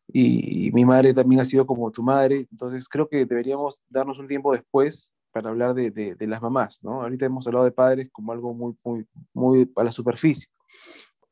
y, 0.08 0.72
mi 0.74 0.86
madre 0.86 1.14
también 1.14 1.42
ha 1.42 1.46
sido 1.46 1.66
como 1.66 1.92
tu 1.92 2.04
madre, 2.04 2.48
entonces 2.52 2.88
creo 2.88 3.08
que 3.08 3.26
deberíamos 3.26 3.82
darnos 3.90 4.20
un 4.20 4.28
tiempo 4.28 4.52
después 4.54 5.12
para 5.32 5.50
hablar 5.50 5.74
de, 5.74 5.92
de, 5.92 6.16
de, 6.16 6.28
las 6.28 6.42
mamás, 6.42 6.84
¿no? 6.84 7.02
Ahorita 7.02 7.26
hemos 7.26 7.46
hablado 7.48 7.66
de 7.66 7.72
padres 7.72 8.10
como 8.12 8.32
algo 8.32 8.54
muy, 8.54 8.76
muy, 8.84 9.08
muy 9.34 9.72
a 9.76 9.84
la 9.84 9.92
superficie, 9.92 10.48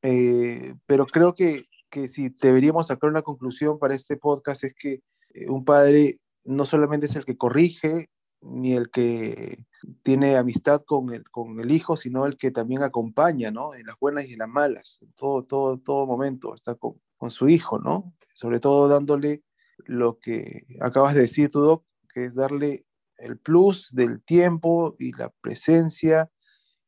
eh, 0.01 0.75
pero 0.85 1.05
creo 1.05 1.33
que, 1.33 1.65
que 1.89 2.07
si 2.07 2.29
deberíamos 2.41 2.87
sacar 2.87 3.09
una 3.09 3.21
conclusión 3.21 3.79
para 3.79 3.95
este 3.95 4.17
podcast 4.17 4.63
es 4.63 4.73
que 4.73 5.01
eh, 5.33 5.49
un 5.49 5.65
padre 5.65 6.19
no 6.43 6.65
solamente 6.65 7.07
es 7.07 7.15
el 7.15 7.25
que 7.25 7.37
corrige, 7.37 8.09
ni 8.41 8.73
el 8.73 8.89
que 8.89 9.65
tiene 10.03 10.37
amistad 10.37 10.83
con 10.85 11.13
el, 11.13 11.23
con 11.29 11.59
el 11.59 11.71
hijo, 11.71 11.97
sino 11.97 12.25
el 12.25 12.37
que 12.37 12.51
también 12.51 12.83
acompaña, 12.83 13.51
¿no? 13.51 13.73
En 13.73 13.85
las 13.85 13.97
buenas 13.99 14.25
y 14.27 14.33
en 14.33 14.39
las 14.39 14.49
malas, 14.49 14.99
en 15.01 15.11
todo, 15.13 15.43
todo, 15.43 15.77
todo 15.79 16.05
momento 16.05 16.53
está 16.53 16.75
con, 16.75 17.01
con 17.17 17.31
su 17.31 17.49
hijo, 17.49 17.79
¿no? 17.79 18.13
Sobre 18.33 18.59
todo 18.59 18.87
dándole 18.87 19.43
lo 19.85 20.19
que 20.19 20.65
acabas 20.81 21.15
de 21.15 21.21
decir 21.21 21.49
tú, 21.49 21.61
Doc, 21.61 21.85
que 22.13 22.25
es 22.25 22.35
darle 22.35 22.85
el 23.17 23.37
plus 23.37 23.89
del 23.93 24.23
tiempo 24.23 24.95
y 24.99 25.11
la 25.13 25.29
presencia 25.41 26.29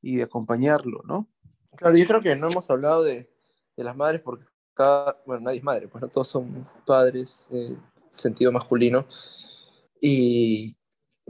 y 0.01 0.17
de 0.17 0.23
acompañarlo, 0.23 1.01
¿no? 1.05 1.29
Claro, 1.75 1.97
yo 1.97 2.05
creo 2.07 2.21
que 2.21 2.35
no 2.35 2.49
hemos 2.49 2.69
hablado 2.69 3.03
de, 3.03 3.29
de 3.75 3.83
las 3.83 3.95
madres 3.95 4.21
porque 4.21 4.45
cada, 4.73 5.21
bueno, 5.25 5.43
nadie 5.43 5.57
es 5.57 5.63
madre, 5.63 5.87
pues 5.87 6.01
no 6.01 6.07
todos 6.07 6.27
son 6.27 6.65
padres 6.85 7.47
eh, 7.51 7.77
sentido 8.07 8.51
masculino. 8.51 9.07
Y, 10.01 10.73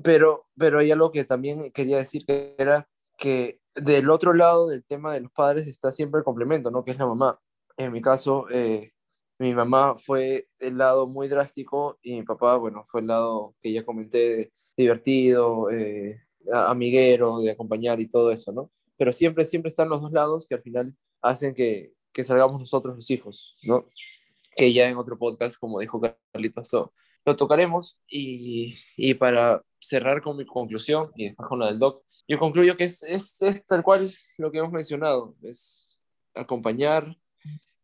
pero, 0.03 0.47
pero 0.57 0.79
hay 0.79 0.91
algo 0.91 1.11
que 1.11 1.23
también 1.23 1.71
quería 1.71 1.97
decir 1.97 2.25
que 2.25 2.55
era 2.57 2.87
que 3.17 3.59
del 3.75 4.09
otro 4.09 4.33
lado 4.33 4.67
del 4.67 4.83
tema 4.85 5.13
de 5.13 5.21
los 5.21 5.31
padres 5.31 5.67
está 5.67 5.91
siempre 5.91 6.19
el 6.19 6.23
complemento, 6.23 6.71
¿no? 6.71 6.83
Que 6.83 6.91
es 6.91 6.99
la 6.99 7.07
mamá 7.07 7.39
en 7.79 7.93
mi 7.93 8.01
caso, 8.01 8.45
eh, 8.51 8.91
mi 9.39 9.53
mamá 9.53 9.95
fue 9.97 10.49
el 10.59 10.77
lado 10.77 11.07
muy 11.07 11.29
drástico 11.29 11.97
y 12.01 12.15
mi 12.15 12.23
papá, 12.23 12.57
bueno, 12.57 12.83
fue 12.85 13.01
el 13.01 13.07
lado 13.07 13.55
que 13.61 13.71
ya 13.71 13.85
comenté, 13.85 14.51
divertido, 14.75 15.69
eh, 15.71 16.21
amiguero, 16.51 17.39
de 17.39 17.51
acompañar 17.51 18.01
y 18.01 18.09
todo 18.09 18.31
eso, 18.31 18.51
¿no? 18.51 18.69
Pero 18.97 19.13
siempre, 19.13 19.45
siempre 19.45 19.69
están 19.69 19.87
los 19.87 20.01
dos 20.01 20.11
lados 20.11 20.45
que 20.45 20.55
al 20.55 20.61
final 20.61 20.93
hacen 21.21 21.53
que, 21.53 21.93
que 22.11 22.23
salgamos 22.25 22.59
nosotros 22.59 22.95
los 22.95 23.09
hijos, 23.11 23.55
¿no? 23.63 23.85
Que 24.57 24.73
ya 24.73 24.89
en 24.89 24.97
otro 24.97 25.17
podcast, 25.17 25.57
como 25.57 25.79
dijo 25.79 26.01
Carlitos, 26.33 26.73
lo, 26.73 26.93
lo 27.25 27.35
tocaremos. 27.37 27.97
Y, 28.09 28.75
y, 28.97 29.13
para 29.13 29.63
cerrar 29.79 30.21
con 30.21 30.35
mi 30.35 30.45
conclusión 30.45 31.11
y 31.15 31.27
después 31.27 31.47
con 31.47 31.59
la 31.59 31.67
del 31.67 31.79
doc, 31.79 32.03
yo 32.27 32.37
concluyo 32.37 32.75
que 32.75 32.85
es, 32.85 33.03
es, 33.03 33.41
es 33.41 33.63
tal 33.63 33.83
cual 33.83 34.13
lo 34.37 34.51
que 34.51 34.57
hemos 34.57 34.73
mencionado, 34.73 35.37
es 35.43 35.97
acompañar, 36.35 37.17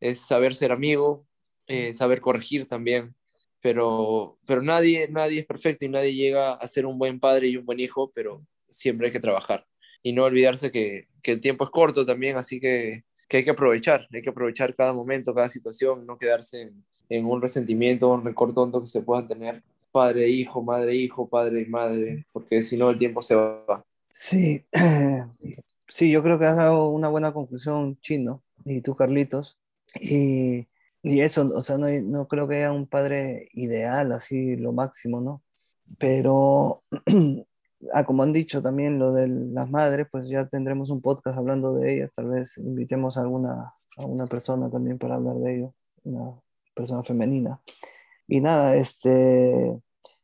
es 0.02 0.20
saber 0.20 0.54
ser 0.56 0.74
amigo, 0.74 1.26
eh, 1.68 1.94
saber 1.94 2.22
corregir 2.22 2.66
también, 2.66 3.16
pero, 3.62 4.38
pero 4.46 4.62
nadie, 4.62 5.08
nadie 5.10 5.40
es 5.40 5.46
perfecto 5.46 5.86
y 5.86 5.90
nadie 5.90 6.14
llega 6.14 6.54
a 6.54 6.68
ser 6.68 6.86
un 6.86 7.00
buen 7.00 7.20
padre 7.20 7.48
y 7.48 7.58
un 7.58 7.66
buen 7.66 7.80
hijo, 7.80 8.12
pero 8.14 8.46
siempre 8.68 9.08
hay 9.08 9.12
que 9.12 9.20
trabajar. 9.20 9.66
Y 10.04 10.14
no 10.14 10.26
olvidarse 10.26 10.72
que, 10.72 11.08
que 11.24 11.32
el 11.32 11.42
tiempo 11.42 11.64
es 11.64 11.72
corto 11.72 12.06
también, 12.06 12.38
así 12.38 12.60
que, 12.60 13.04
que, 13.28 13.38
hay 13.38 13.44
que 13.44 13.50
aprovechar, 13.50 14.08
hay 14.14 14.22
que 14.22 14.30
aprovechar 14.30 14.76
cada 14.76 14.94
momento, 14.94 15.34
cada 15.34 15.50
situación, 15.50 16.06
no 16.06 16.18
quedarse 16.18 16.72
en, 17.10 17.26
un 17.26 17.42
resentimiento, 17.42 18.12
un 18.12 18.24
rencor 18.24 18.54
tonto 18.54 18.82
que 18.82 18.88
se 18.88 19.02
pueda 19.02 19.28
tener 19.28 19.64
padre, 19.92 20.30
hijo, 20.30 20.62
madre, 20.62 20.94
hijo, 20.96 21.28
padre 21.28 21.62
y 21.62 21.66
madre, 21.66 22.28
porque 22.32 22.62
si 22.62 22.78
no 22.78 22.92
el 22.92 23.00
tiempo 23.00 23.24
se 23.24 23.34
va. 23.34 23.84
Sí, 24.12 24.64
sí, 25.88 26.12
yo 26.12 26.22
creo 26.22 26.38
que 26.38 26.46
has 26.46 26.58
dado 26.58 26.90
una 26.90 27.08
buena 27.08 27.34
conclusión, 27.34 27.98
Chino 28.02 28.44
y 28.64 28.82
tú, 28.82 28.96
Carlitos. 28.96 29.58
Y, 30.00 30.68
y 31.06 31.22
eso, 31.22 31.52
o 31.54 31.62
sea, 31.62 31.78
no, 31.78 31.88
no, 31.88 32.28
creo 32.28 32.48
que 32.48 32.56
haya 32.56 32.72
un 32.72 32.88
padre 32.88 33.48
ideal, 33.54 34.12
así 34.12 34.56
lo 34.56 34.74
máximo, 34.74 35.22
¿no? 35.22 35.44
Pero, 36.00 36.84
ah, 37.94 38.06
como 38.06 38.24
han 38.24 38.34
dicho 38.34 38.60
también 38.64 38.98
lo 38.98 39.14
de 39.14 39.28
las 39.28 39.70
madres, 39.70 40.08
pues 40.12 40.28
ya 40.28 40.48
tendremos 40.48 40.90
un 40.90 41.04
podcast 41.04 41.38
hablando 41.38 41.76
de 41.76 41.94
ellas, 41.94 42.12
tal 42.16 42.30
vez 42.30 42.58
invitemos 42.58 43.18
a 43.18 43.22
alguna, 43.22 43.72
persona 44.28 44.72
también 44.72 44.98
para 44.98 45.16
hablar 45.16 45.36
de 45.38 45.56
ello, 45.56 45.76
una 46.06 46.42
persona 46.74 47.04
femenina. 47.04 47.62
Y 48.28 48.42
nada, 48.42 48.76
este, 48.76 49.80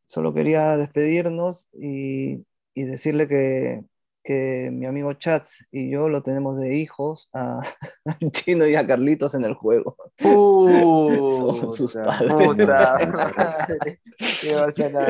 solo 0.06 0.34
quería 0.34 0.78
despedirnos 0.78 1.68
y, 1.74 2.44
y 2.74 2.84
decirle 2.86 3.28
que, 3.28 3.84
que 4.24 4.70
mi 4.72 4.86
amigo 4.86 5.14
Chats 5.14 5.68
y 5.72 5.90
yo 5.92 6.08
lo 6.10 6.22
tenemos 6.22 6.58
de 6.60 6.76
hijos 6.76 7.30
a, 7.34 7.60
a 8.06 8.18
Chino 8.32 8.68
y 8.68 8.76
a 8.76 8.86
Carlitos 8.86 9.34
en 9.36 9.46
el 9.46 9.54
juego. 9.56 9.96
Sus 11.76 11.94
Puta, 11.94 12.04
padres. 12.04 12.34
puta 12.34 12.98
madre. 13.38 14.00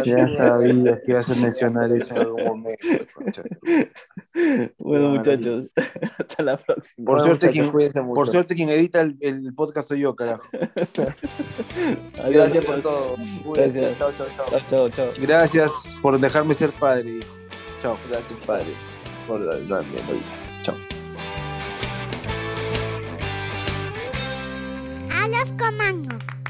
Ya 0.05 0.27
sabía 0.29 1.01
que 1.01 1.11
ibas 1.11 1.29
a 1.29 1.35
mencionar 1.35 1.91
eso 1.91 2.15
en 2.15 2.21
algún 2.21 2.43
momento. 2.45 2.87
concha. 3.13 3.43
Bueno, 4.77 5.09
muchachos, 5.09 5.65
hasta 6.19 6.43
la 6.43 6.57
próxima. 6.57 7.05
Por 7.05 7.15
Bueno, 7.17 7.25
suerte, 7.25 7.47
muchachos, 7.47 7.51
quien, 7.53 7.71
cuídense 7.71 8.01
mucho. 8.01 8.13
por 8.13 8.29
suerte 8.29 8.55
quien 8.55 8.69
edita 8.69 9.01
el, 9.01 9.17
el 9.21 9.53
podcast 9.53 9.87
soy 9.89 9.99
yo, 10.01 10.15
carajo. 10.15 10.43
Adiós. 12.23 12.33
Gracias 12.33 12.65
por 12.65 12.81
todo. 12.81 13.15
Gracias. 13.53 13.97
Chao, 13.97 14.11
chao, 14.17 14.27
chao. 14.37 14.45
Chao, 14.49 14.61
chao, 14.69 14.89
chao. 14.89 15.07
Gracias 15.21 15.97
por 16.01 16.19
dejarme 16.19 16.53
ser 16.53 16.71
padre. 16.71 17.17
hijo. 17.17 17.27
Chao. 17.81 17.97
Gracias, 18.09 18.39
padre, 18.45 18.65
por 19.27 19.39
darme 19.67 20.01
bolita. 20.07 20.25
Chao. 20.63 20.75
A 25.09 25.27
los. 25.27 26.40